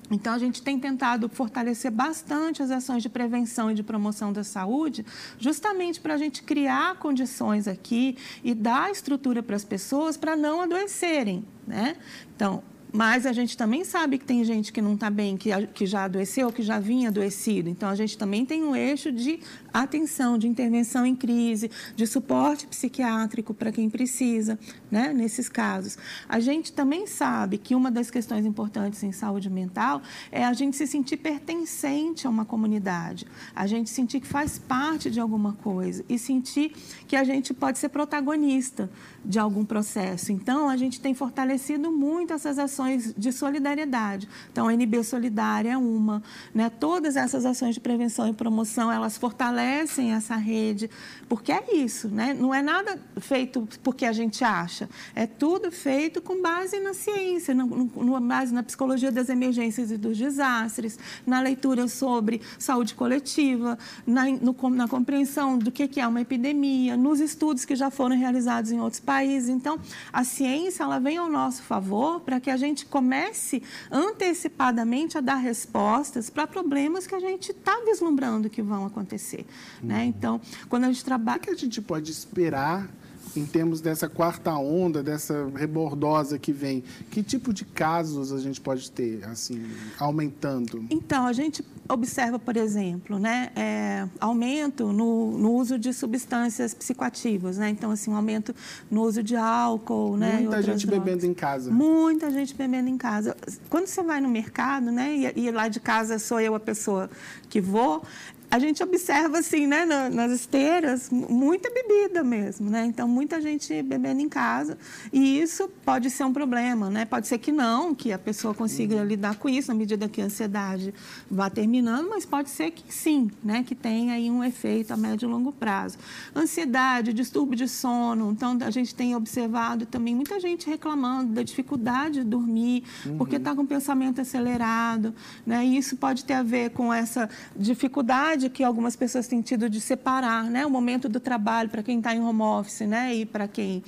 Então, 0.09 0.33
a 0.33 0.37
gente 0.37 0.61
tem 0.61 0.79
tentado 0.79 1.27
fortalecer 1.27 1.91
bastante 1.91 2.63
as 2.63 2.71
ações 2.71 3.03
de 3.03 3.09
prevenção 3.09 3.69
e 3.69 3.73
de 3.73 3.83
promoção 3.83 4.31
da 4.31 4.43
saúde, 4.43 5.05
justamente 5.37 5.99
para 5.99 6.13
a 6.13 6.17
gente 6.17 6.43
criar 6.43 6.95
condições 6.95 7.67
aqui 7.67 8.17
e 8.41 8.53
dar 8.53 8.89
estrutura 8.89 9.43
para 9.43 9.55
as 9.55 9.65
pessoas 9.65 10.15
para 10.15 10.35
não 10.35 10.61
adoecerem. 10.61 11.45
Né? 11.67 11.97
Então, 12.33 12.63
Mas 12.97 13.27
a 13.27 13.31
gente 13.31 13.55
também 13.55 13.85
sabe 13.85 14.17
que 14.17 14.25
tem 14.25 14.43
gente 14.43 14.73
que 14.73 14.81
não 14.81 14.95
está 14.95 15.07
bem, 15.07 15.37
que, 15.37 15.51
que 15.67 15.85
já 15.85 16.05
adoeceu, 16.05 16.51
que 16.51 16.63
já 16.63 16.79
vinha 16.79 17.09
adoecido. 17.09 17.69
Então, 17.69 17.89
a 17.89 17.93
gente 17.93 18.17
também 18.17 18.43
tem 18.43 18.63
um 18.63 18.75
eixo 18.75 19.11
de 19.11 19.39
atenção, 19.71 20.35
de 20.35 20.47
intervenção 20.47 21.05
em 21.05 21.15
crise, 21.15 21.69
de 21.95 22.07
suporte 22.07 22.65
psiquiátrico 22.65 23.53
para 23.53 23.71
quem 23.71 23.87
precisa, 23.87 24.57
né, 24.89 25.13
nesses 25.13 25.47
casos. 25.47 25.95
A 26.27 26.39
gente 26.39 26.73
também 26.73 27.05
sabe 27.05 27.59
que 27.59 27.75
uma 27.75 27.91
das 27.91 28.09
questões 28.09 28.47
importantes 28.47 29.03
em 29.03 29.11
saúde 29.11 29.47
mental 29.47 30.01
é 30.31 30.43
a 30.43 30.53
gente 30.53 30.75
se 30.75 30.87
sentir 30.87 31.17
pertencente 31.17 32.25
a 32.25 32.31
uma 32.31 32.45
comunidade, 32.45 33.27
a 33.55 33.67
gente 33.67 33.91
sentir 33.91 34.21
que 34.21 34.27
faz 34.27 34.57
parte 34.57 35.11
de 35.11 35.19
alguma 35.19 35.53
coisa 35.53 36.03
e 36.09 36.17
sentir 36.17 36.71
que 37.07 37.15
a 37.15 37.23
gente 37.23 37.53
pode 37.53 37.77
ser 37.77 37.89
protagonista 37.89 38.89
de 39.23 39.37
algum 39.37 39.63
processo. 39.63 40.31
Então, 40.31 40.67
a 40.67 40.75
gente 40.75 40.99
tem 40.99 41.13
fortalecido 41.13 41.91
muito 41.91 42.33
essas 42.33 42.57
ações 42.57 42.86
de 42.95 43.31
solidariedade. 43.31 44.27
Então, 44.51 44.67
a 44.67 44.73
NB 44.73 45.03
Solidária 45.03 45.71
é 45.71 45.77
uma, 45.77 46.21
né? 46.53 46.69
Todas 46.69 47.15
essas 47.15 47.45
ações 47.45 47.75
de 47.75 47.81
prevenção 47.81 48.27
e 48.27 48.33
promoção, 48.33 48.91
elas 48.91 49.17
fortalecem 49.17 50.13
essa 50.13 50.35
rede, 50.35 50.89
porque 51.27 51.51
é 51.51 51.75
isso, 51.75 52.07
né? 52.07 52.33
Não 52.33 52.53
é 52.53 52.61
nada 52.61 52.99
feito 53.17 53.67
porque 53.83 54.05
a 54.05 54.13
gente 54.13 54.43
acha, 54.43 54.89
é 55.15 55.25
tudo 55.25 55.71
feito 55.71 56.21
com 56.21 56.41
base 56.41 56.79
na 56.79 56.93
ciência, 56.93 57.53
no, 57.55 57.65
no, 57.65 58.19
base 58.19 58.53
na 58.53 58.63
psicologia 58.63 59.11
das 59.11 59.29
emergências 59.29 59.91
e 59.91 59.97
dos 59.97 60.17
desastres, 60.17 60.99
na 61.25 61.39
leitura 61.39 61.87
sobre 61.87 62.41
saúde 62.59 62.93
coletiva, 62.93 63.77
na, 64.05 64.25
no, 64.25 64.55
na 64.69 64.87
compreensão 64.87 65.57
do 65.57 65.71
que, 65.71 65.87
que 65.87 65.99
é 65.99 66.07
uma 66.07 66.21
epidemia, 66.21 66.95
nos 66.95 67.19
estudos 67.19 67.65
que 67.65 67.75
já 67.75 67.89
foram 67.89 68.15
realizados 68.17 68.71
em 68.71 68.79
outros 68.79 68.99
país. 68.99 69.47
Então, 69.47 69.79
a 70.11 70.25
ciência 70.25 70.83
ela 70.83 70.99
vem 70.99 71.15
ao 71.15 71.29
nosso 71.29 71.63
favor 71.63 72.19
para 72.19 72.41
que 72.41 72.49
a 72.49 72.57
gente 72.57 72.66
comece 72.85 73.61
antecipadamente 73.91 75.17
a 75.17 75.21
dar 75.21 75.35
respostas 75.35 76.29
para 76.29 76.45
problemas 76.47 77.07
que 77.07 77.15
a 77.15 77.19
gente 77.19 77.51
está 77.51 77.79
vislumbrando 77.85 78.49
que 78.49 78.61
vão 78.61 78.85
acontecer. 78.85 79.45
Né? 79.81 79.81
Uhum. 79.81 79.87
Né? 79.87 80.05
Então, 80.05 80.41
quando 80.69 80.85
a 80.85 80.87
gente 80.87 81.03
trabalha. 81.03 81.37
O 81.37 81.41
que 81.41 81.49
a 81.49 81.55
gente 81.55 81.81
pode 81.81 82.11
esperar 82.11 82.89
em 83.35 83.45
termos 83.45 83.81
dessa 83.81 84.07
quarta 84.07 84.53
onda, 84.55 85.03
dessa 85.03 85.49
rebordosa 85.55 86.37
que 86.39 86.51
vem, 86.51 86.83
que 87.11 87.21
tipo 87.23 87.53
de 87.53 87.65
casos 87.65 88.31
a 88.31 88.39
gente 88.39 88.59
pode 88.61 88.89
ter, 88.91 89.23
assim, 89.25 89.63
aumentando? 89.99 90.85
Então, 90.89 91.25
a 91.25 91.33
gente 91.33 91.63
observa, 91.89 92.37
por 92.37 92.57
exemplo, 92.57 93.17
né, 93.17 93.49
é, 93.55 94.07
aumento 94.19 94.91
no, 94.91 95.37
no, 95.37 95.53
uso 95.53 95.79
de 95.79 95.93
substâncias 95.93 96.73
psicoativas, 96.73 97.57
né? 97.57 97.69
Então, 97.69 97.91
assim, 97.91 98.11
um 98.11 98.15
aumento 98.15 98.53
no 98.91 99.03
uso 99.03 99.23
de 99.23 99.35
álcool, 99.35 100.17
né? 100.17 100.39
Muita 100.41 100.61
gente 100.61 100.85
drogas. 100.85 101.05
bebendo 101.05 101.25
em 101.25 101.33
casa. 101.33 101.71
Muita 101.71 102.29
gente 102.29 102.53
bebendo 102.53 102.89
em 102.89 102.97
casa. 102.97 103.35
Quando 103.69 103.87
você 103.87 104.03
vai 104.03 104.19
no 104.19 104.29
mercado, 104.29 104.91
né, 104.91 105.15
e, 105.35 105.45
e 105.45 105.51
lá 105.51 105.67
de 105.67 105.79
casa 105.79 106.19
sou 106.19 106.39
eu 106.39 106.55
a 106.55 106.59
pessoa 106.59 107.09
que 107.49 107.61
vou, 107.61 108.03
a 108.49 108.59
gente 108.59 108.81
observa 108.81 109.39
assim, 109.39 109.67
né, 109.67 109.85
nas 109.85 110.31
esteiras, 110.31 111.09
muita 111.09 111.69
bebida 111.69 112.23
mesmo, 112.23 112.69
né? 112.69 112.85
Então 112.85 113.07
muita 113.07 113.41
gente 113.41 113.81
bebendo 113.83 114.21
em 114.21 114.29
casa 114.29 114.77
e 115.11 115.39
isso 115.39 115.69
pode 115.83 116.09
ser 116.09 116.23
um 116.23 116.31
problema, 116.31 116.89
né? 116.89 117.03
Pode 117.03 117.27
ser 117.27 117.39
que 117.39 117.51
não, 117.51 117.93
que 117.93 118.13
a 118.13 118.17
pessoa 118.17 118.53
consiga 118.53 118.95
uhum. 118.95 119.05
lidar 119.05 119.35
com 119.35 119.49
isso 119.49 119.67
na 119.67 119.73
medida 119.73 120.07
que 120.07 120.21
a 120.21 120.25
ansiedade 120.25 120.93
vá 121.29 121.49
terminando, 121.49 122.07
mas 122.09 122.25
pode 122.25 122.49
ser 122.49 122.71
que 122.71 122.93
sim, 122.93 123.29
né? 123.43 123.63
Que 123.63 123.75
tenha 123.75 124.13
aí 124.13 124.31
um 124.31 124.41
efeito 124.41 124.93
a 124.93 124.97
médio 124.97 125.27
e 125.27 125.31
longo 125.31 125.51
prazo. 125.51 125.97
Ansiedade, 126.33 127.11
distúrbio 127.11 127.55
de 127.55 127.67
sono, 127.67 128.31
então 128.31 128.57
a 128.61 128.71
gente 128.71 128.95
tem 128.95 129.13
observado 129.13 129.85
também 129.85 130.15
muita 130.15 130.39
gente 130.39 130.69
reclamando 130.69 131.33
da 131.33 131.43
dificuldade 131.43 132.19
de 132.19 132.23
dormir 132.23 132.83
uhum. 133.05 133.17
porque 133.17 133.35
está 133.35 133.53
com 133.53 133.63
o 133.63 133.67
pensamento 133.67 134.21
acelerado, 134.21 135.13
né? 135.45 135.65
E 135.65 135.77
isso 135.77 135.97
pode 135.97 136.23
ter 136.23 136.33
a 136.33 136.43
ver 136.43 136.69
com 136.69 136.93
essa 136.93 137.29
dificuldade 137.55 138.36
dificuldade 138.37 138.49
que 138.49 138.63
algumas 138.63 138.95
pessoas 138.95 139.27
têm 139.27 139.41
tido 139.41 139.69
de 139.69 139.81
separar 139.81 140.43
né, 140.45 140.65
o 140.65 140.69
momento 140.69 141.09
do 141.09 141.19
trabalho 141.19 141.69
para 141.69 141.83
quem 141.83 141.97
está 141.97 142.15
em 142.15 142.21
home 142.21 142.41
office 142.41 142.81
né, 142.81 143.13
e 143.13 143.25
para 143.25 143.47
quem 143.47 143.83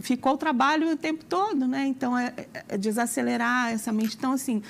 ficou 0.00 0.34
o 0.34 0.36
trabalho 0.36 0.92
o 0.92 0.96
tempo 0.96 1.24
todo, 1.24 1.68
né? 1.68 1.86
Então, 1.86 2.18
é, 2.18 2.34
é 2.68 2.76
desacelerar 2.76 3.72
essa 3.72 3.92
mente. 3.92 4.16
Então, 4.16 4.32
assim, 4.32 4.60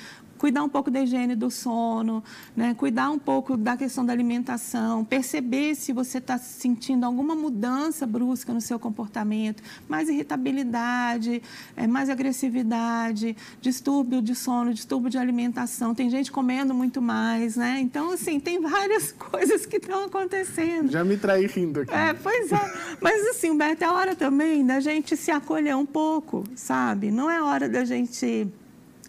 cuidar 0.45 0.61
um 0.61 0.69
pouco 0.69 0.91
da 0.91 1.01
higiene 1.01 1.35
do 1.35 1.49
sono, 1.49 2.23
né? 2.55 2.75
cuidar 2.75 3.09
um 3.09 3.17
pouco 3.17 3.57
da 3.57 3.75
questão 3.75 4.05
da 4.05 4.13
alimentação, 4.13 5.03
perceber 5.03 5.73
se 5.73 5.91
você 5.91 6.19
está 6.19 6.37
sentindo 6.37 7.03
alguma 7.03 7.33
mudança 7.33 8.05
brusca 8.05 8.53
no 8.53 8.61
seu 8.61 8.77
comportamento, 8.77 9.63
mais 9.89 10.07
irritabilidade, 10.07 11.41
é, 11.75 11.87
mais 11.87 12.11
agressividade, 12.11 13.35
distúrbio 13.59 14.21
de 14.21 14.35
sono, 14.35 14.71
distúrbio 14.71 15.09
de 15.09 15.17
alimentação. 15.17 15.95
Tem 15.95 16.11
gente 16.11 16.31
comendo 16.31 16.75
muito 16.75 17.01
mais, 17.01 17.55
né? 17.55 17.79
Então, 17.81 18.11
assim, 18.11 18.39
tem 18.39 18.61
várias 18.61 19.11
coisas 19.17 19.65
que 19.65 19.77
estão 19.77 20.05
acontecendo. 20.05 20.91
Já 20.91 21.03
me 21.03 21.17
traí 21.17 21.47
rindo 21.47 21.79
aqui. 21.79 21.91
É, 21.91 22.13
pois 22.13 22.51
é. 22.51 22.73
Mas, 23.01 23.25
assim, 23.29 23.49
Humberto, 23.49 23.83
é 23.83 23.89
hora 23.89 24.15
também 24.15 24.63
da 24.63 24.79
gente 24.79 25.17
se 25.17 25.31
acolher 25.31 25.75
um 25.75 25.87
pouco, 25.87 26.43
sabe? 26.55 27.09
Não 27.09 27.31
é 27.31 27.41
hora 27.41 27.67
da 27.67 27.83
gente 27.83 28.47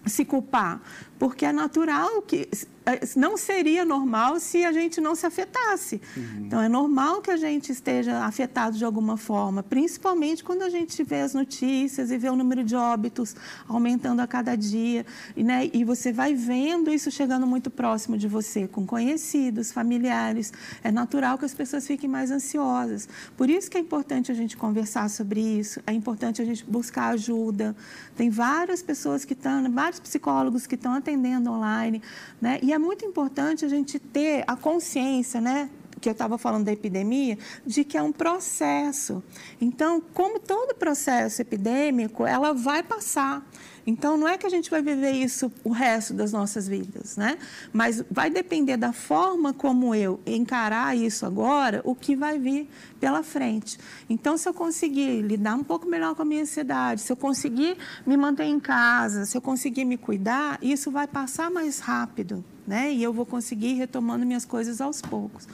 se 0.07 0.25
culpar, 0.25 0.81
porque 1.19 1.45
é 1.45 1.53
natural 1.53 2.23
que 2.23 2.49
é, 2.87 3.01
não 3.17 3.37
seria 3.37 3.85
normal 3.85 4.39
se 4.39 4.65
a 4.65 4.71
gente 4.71 5.01
não 5.01 5.17
se 5.17 5.27
afetasse. 5.27 6.01
Uhum. 6.17 6.45
Então, 6.47 6.61
é 6.61 6.69
normal 6.69 7.21
que 7.21 7.33
a 7.33 7.37
gente 7.37 7.73
esteja 7.73 8.25
afetado 8.25 8.79
de 8.79 8.85
alguma 8.85 9.17
forma, 9.17 9.61
principalmente 9.61 10.45
quando 10.45 10.63
a 10.63 10.71
gente 10.71 11.03
vê 11.03 11.21
as 11.23 11.35
notícias 11.35 12.13
e 12.13 12.17
vê 12.17 12.31
o 12.31 12.37
número 12.37 12.63
de 12.63 12.77
óbitos 12.77 13.35
aumentando 13.67 14.21
a 14.21 14.27
cada 14.27 14.55
dia. 14.55 15.05
E, 15.37 15.43
né, 15.43 15.69
e 15.73 15.83
você 15.83 16.13
vai 16.13 16.33
vendo 16.33 16.89
isso 16.89 17.11
chegando 17.11 17.45
muito 17.45 17.71
próximo 17.71 18.17
de 18.17 18.29
você, 18.29 18.69
com 18.69 18.87
conhecidos, 18.87 19.73
familiares. 19.73 20.53
É 20.85 20.93
natural 20.93 21.37
que 21.39 21.45
as 21.45 21.55
pessoas 21.55 21.85
fiquem 21.85 22.09
mais 22.09 22.31
ansiosas. 22.31 23.09
Por 23.37 23.51
isso 23.51 23.69
que 23.69 23.77
é 23.77 23.81
importante 23.81 24.31
a 24.31 24.35
gente 24.35 24.57
conversar 24.57 25.11
sobre 25.11 25.41
isso, 25.41 25.81
é 25.89 25.93
importante 25.93 26.41
a 26.41 26.45
gente 26.45 26.65
buscar 26.65 27.09
ajuda. 27.09 27.75
Tem 28.17 28.31
várias 28.31 28.81
pessoas 28.81 29.25
que 29.25 29.33
estão, 29.33 29.69
vários 29.73 29.99
psicólogos 29.99 30.69
que 30.69 30.77
estão 30.77 30.95
atendendo 31.07 31.53
online, 31.53 32.03
né? 32.41 32.59
E 32.61 32.73
é 32.73 32.79
muito 32.79 33.05
importante 33.05 33.65
a 33.65 33.69
gente 33.69 33.99
ter 34.01 34.43
a 34.47 34.57
consciência, 34.57 35.41
né? 35.41 35.71
que 35.99 36.11
eu 36.11 36.13
estava 36.13 36.37
falando 36.37 36.67
da 36.67 36.73
epidemia, 36.73 37.39
de 37.65 37.83
que 37.83 37.97
é 37.97 38.03
um 38.03 38.13
processo. 38.13 39.25
Então, 39.59 40.01
como 40.13 40.39
todo 40.39 40.75
processo 40.75 41.41
epidêmico, 41.41 42.27
ela 42.27 42.53
vai 42.53 42.83
passar. 42.83 43.43
Então, 43.87 44.17
não 44.17 44.27
é 44.27 44.37
que 44.37 44.45
a 44.45 44.51
gente 44.51 44.69
vai 44.69 44.83
viver 44.83 45.13
isso 45.13 45.51
o 45.63 45.71
resto 45.71 46.13
das 46.13 46.33
nossas 46.33 46.67
vidas, 46.67 47.17
né? 47.17 47.39
Mas 47.73 48.03
vai 48.11 48.29
depender 48.29 48.77
da 48.77 48.93
forma 48.93 49.55
como 49.55 49.95
eu 49.95 50.19
encarar 50.27 50.97
isso 50.97 51.25
agora, 51.25 51.81
o 51.85 51.95
que 51.95 52.17
vai 52.17 52.37
vir 52.37 52.69
pela 52.99 53.23
frente. 53.23 53.79
Então, 54.11 54.37
se 54.37 54.49
eu 54.49 54.53
conseguir 54.53 55.23
lidar 55.23 55.55
um 55.55 55.63
pouco 55.63 55.87
melhor 55.87 56.17
com 56.17 56.23
a 56.23 56.25
minha 56.25 56.43
ansiedade, 56.43 57.01
se 57.01 57.13
eu 57.13 57.17
conseguir 57.17 57.77
me 58.05 58.17
manter 58.17 58.45
em 58.45 58.59
casa, 58.59 59.25
se 59.25 59.37
eu 59.37 59.41
conseguir 59.41 59.85
me 59.85 59.97
cuidar, 59.97 60.59
isso 60.61 60.91
vai 60.91 61.07
passar 61.07 61.49
mais 61.49 61.79
rápido, 61.79 62.45
né? 62.67 62.93
E 62.93 63.01
eu 63.01 63.13
vou 63.13 63.25
conseguir 63.25 63.69
ir 63.69 63.75
retomando 63.75 64.27
minhas 64.27 64.45
coisas 64.45 64.81
aos 64.81 65.01
poucos. 65.01 65.47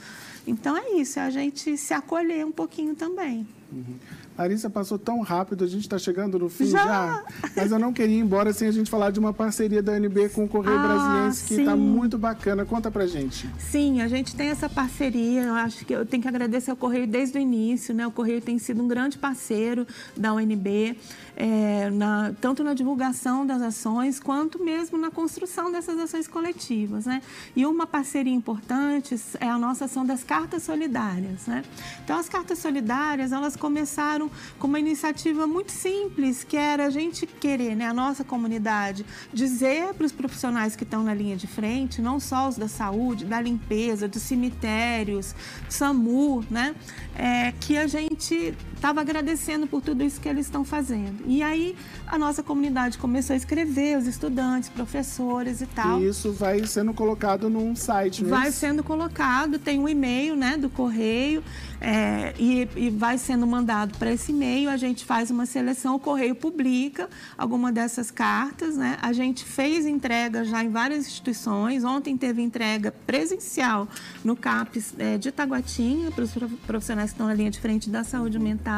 Então, 0.47 0.75
é 0.75 0.93
isso, 0.93 1.19
é 1.19 1.21
a 1.21 1.29
gente 1.29 1.77
se 1.77 1.93
acolher 1.93 2.45
um 2.45 2.51
pouquinho 2.51 2.95
também. 2.95 3.47
Uhum. 3.71 3.95
Larissa, 4.37 4.69
passou 4.69 4.97
tão 4.97 5.21
rápido, 5.21 5.63
a 5.63 5.67
gente 5.67 5.81
está 5.81 5.97
chegando 5.97 6.39
no 6.39 6.49
fim 6.49 6.65
já. 6.65 6.85
já. 6.85 7.23
Mas 7.55 7.71
eu 7.71 7.79
não 7.79 7.93
queria 7.93 8.15
ir 8.15 8.19
embora 8.19 8.51
sem 8.53 8.67
a 8.67 8.71
gente 8.71 8.89
falar 8.89 9.11
de 9.11 9.19
uma 9.19 9.33
parceria 9.33 9.81
da 9.81 9.93
UNB 9.93 10.29
com 10.29 10.45
o 10.45 10.47
Correio 10.47 10.77
ah, 10.77 10.87
Brasiliense, 10.87 11.45
que 11.45 11.53
está 11.55 11.75
muito 11.75 12.17
bacana. 12.17 12.65
Conta 12.65 12.89
pra 12.89 13.05
gente. 13.05 13.49
Sim, 13.59 14.01
a 14.01 14.07
gente 14.07 14.35
tem 14.35 14.49
essa 14.49 14.67
parceria. 14.67 15.43
Eu 15.43 15.53
acho 15.53 15.85
que 15.85 15.93
eu 15.93 16.05
tenho 16.05 16.21
que 16.21 16.27
agradecer 16.27 16.71
ao 16.71 16.77
Correio 16.77 17.07
desde 17.07 17.37
o 17.37 17.41
início, 17.41 17.93
né? 17.93 18.07
O 18.07 18.11
Correio 18.11 18.41
tem 18.41 18.57
sido 18.57 18.81
um 18.81 18.87
grande 18.87 19.17
parceiro 19.17 19.85
da 20.17 20.33
UNB 20.33 20.95
é, 21.35 21.89
na, 21.89 22.33
tanto 22.39 22.63
na 22.63 22.73
divulgação 22.73 23.45
das 23.45 23.61
ações, 23.61 24.19
quanto 24.19 24.63
mesmo 24.63 24.97
na 24.97 25.09
construção 25.09 25.71
dessas 25.71 25.97
ações 25.99 26.27
coletivas. 26.27 27.05
Né? 27.05 27.21
E 27.55 27.65
uma 27.65 27.87
parceria 27.87 28.33
importante 28.33 29.15
é 29.39 29.47
a 29.47 29.57
nossa 29.57 29.85
ação 29.85 30.05
das 30.05 30.23
cartas 30.23 30.63
solidárias. 30.63 31.47
Né? 31.47 31.63
Então, 32.03 32.17
as 32.17 32.29
cartas 32.29 32.59
solidárias, 32.59 33.31
elas 33.31 33.55
começaram 33.55 34.22
com 34.59 34.67
uma 34.67 34.79
iniciativa 34.79 35.45
muito 35.47 35.71
simples, 35.71 36.43
que 36.43 36.57
era 36.57 36.85
a 36.85 36.89
gente 36.89 37.25
querer, 37.25 37.75
né, 37.75 37.87
a 37.87 37.93
nossa 37.93 38.23
comunidade, 38.23 39.05
dizer 39.33 39.93
para 39.93 40.05
os 40.05 40.11
profissionais 40.11 40.75
que 40.75 40.83
estão 40.83 41.03
na 41.03 41.13
linha 41.13 41.35
de 41.35 41.47
frente, 41.47 42.01
não 42.01 42.19
só 42.19 42.49
os 42.49 42.57
da 42.57 42.67
saúde, 42.67 43.25
da 43.25 43.39
limpeza, 43.41 44.07
dos 44.07 44.21
cemitérios, 44.21 45.35
SAMU, 45.69 46.43
né, 46.49 46.75
é, 47.15 47.53
que 47.59 47.77
a 47.77 47.87
gente 47.87 48.53
estava 48.83 48.99
agradecendo 48.99 49.65
por 49.65 49.81
tudo 49.81 50.03
isso 50.03 50.19
que 50.19 50.27
eles 50.27 50.45
estão 50.45 50.65
fazendo. 50.65 51.23
E 51.25 51.41
aí 51.41 51.73
a 52.05 52.17
nossa 52.17 52.43
comunidade 52.43 52.97
começou 52.97 53.33
a 53.33 53.37
escrever, 53.37 53.97
os 53.97 54.07
estudantes, 54.07 54.67
professores 54.67 55.61
e 55.61 55.65
tal. 55.67 56.01
E 56.01 56.09
isso 56.09 56.33
vai 56.33 56.67
sendo 56.67 56.93
colocado 56.93 57.49
num 57.49 57.73
site, 57.77 58.25
Vai 58.25 58.51
sendo 58.51 58.83
colocado, 58.83 59.57
tem 59.57 59.79
um 59.79 59.87
e-mail 59.87 60.35
né, 60.35 60.57
do 60.57 60.69
correio 60.69 61.41
é, 61.79 62.33
e, 62.37 62.67
e, 62.75 62.89
vai 62.89 63.17
sendo 63.17 63.47
mandado 63.47 63.97
para 63.97 64.11
esse 64.11 64.31
e-mail, 64.31 64.69
a 64.69 64.77
gente 64.77 65.05
faz 65.05 65.31
uma 65.31 65.45
seleção, 65.45 65.95
o 65.95 65.99
correio 65.99 66.35
publica 66.35 67.09
alguma 67.37 67.71
dessas 67.71 68.09
cartas, 68.11 68.75
né? 68.77 68.97
A 69.01 69.11
gente 69.11 69.43
fez 69.43 69.85
entrega 69.85 70.45
já 70.45 70.63
em 70.63 70.69
várias 70.69 71.05
instituições, 71.05 71.83
ontem 71.83 72.17
teve 72.17 72.41
entrega 72.41 72.93
presencial 73.05 73.87
no 74.23 74.35
CAPES 74.35 74.93
é, 74.97 75.17
de 75.17 75.31
Taguatinga, 75.31 76.11
para 76.11 76.23
os 76.23 76.31
profissionais 76.65 77.11
que 77.11 77.15
estão 77.15 77.27
na 77.27 77.33
linha 77.33 77.51
de 77.51 77.59
frente 77.59 77.89
da 77.89 78.03
saúde 78.03 78.39
mental 78.39 78.72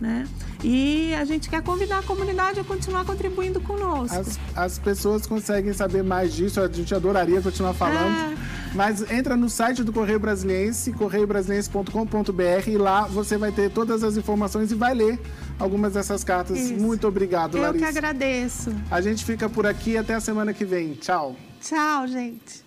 né? 0.00 0.26
E 0.62 1.14
a 1.14 1.24
gente 1.24 1.48
quer 1.48 1.62
convidar 1.62 2.00
a 2.00 2.02
comunidade 2.02 2.60
a 2.60 2.64
continuar 2.64 3.04
contribuindo 3.04 3.60
conosco. 3.60 4.16
As, 4.16 4.38
as 4.54 4.78
pessoas 4.78 5.26
conseguem 5.26 5.72
saber 5.72 6.02
mais 6.02 6.34
disso, 6.34 6.60
a 6.60 6.68
gente 6.68 6.94
adoraria 6.94 7.40
continuar 7.40 7.72
falando. 7.72 8.32
É. 8.32 8.36
Mas 8.74 9.10
entra 9.10 9.36
no 9.36 9.48
site 9.48 9.82
do 9.82 9.92
Correio 9.92 10.20
Brasiliense, 10.20 10.92
correiobrasiliense.com.br 10.92 12.68
e 12.68 12.76
lá 12.76 13.06
você 13.06 13.38
vai 13.38 13.50
ter 13.50 13.70
todas 13.70 14.04
as 14.04 14.18
informações 14.18 14.70
e 14.70 14.74
vai 14.74 14.92
ler 14.92 15.18
algumas 15.58 15.94
dessas 15.94 16.22
cartas. 16.22 16.58
Isso. 16.58 16.74
Muito 16.74 17.08
obrigado, 17.08 17.56
Eu 17.56 17.62
Larissa. 17.62 17.86
Eu 17.86 17.92
que 17.92 17.98
agradeço. 17.98 18.74
A 18.90 19.00
gente 19.00 19.24
fica 19.24 19.48
por 19.48 19.66
aqui 19.66 19.96
até 19.96 20.14
a 20.14 20.20
semana 20.20 20.52
que 20.52 20.64
vem. 20.64 20.92
Tchau. 20.94 21.34
Tchau, 21.62 22.06
gente. 22.06 22.65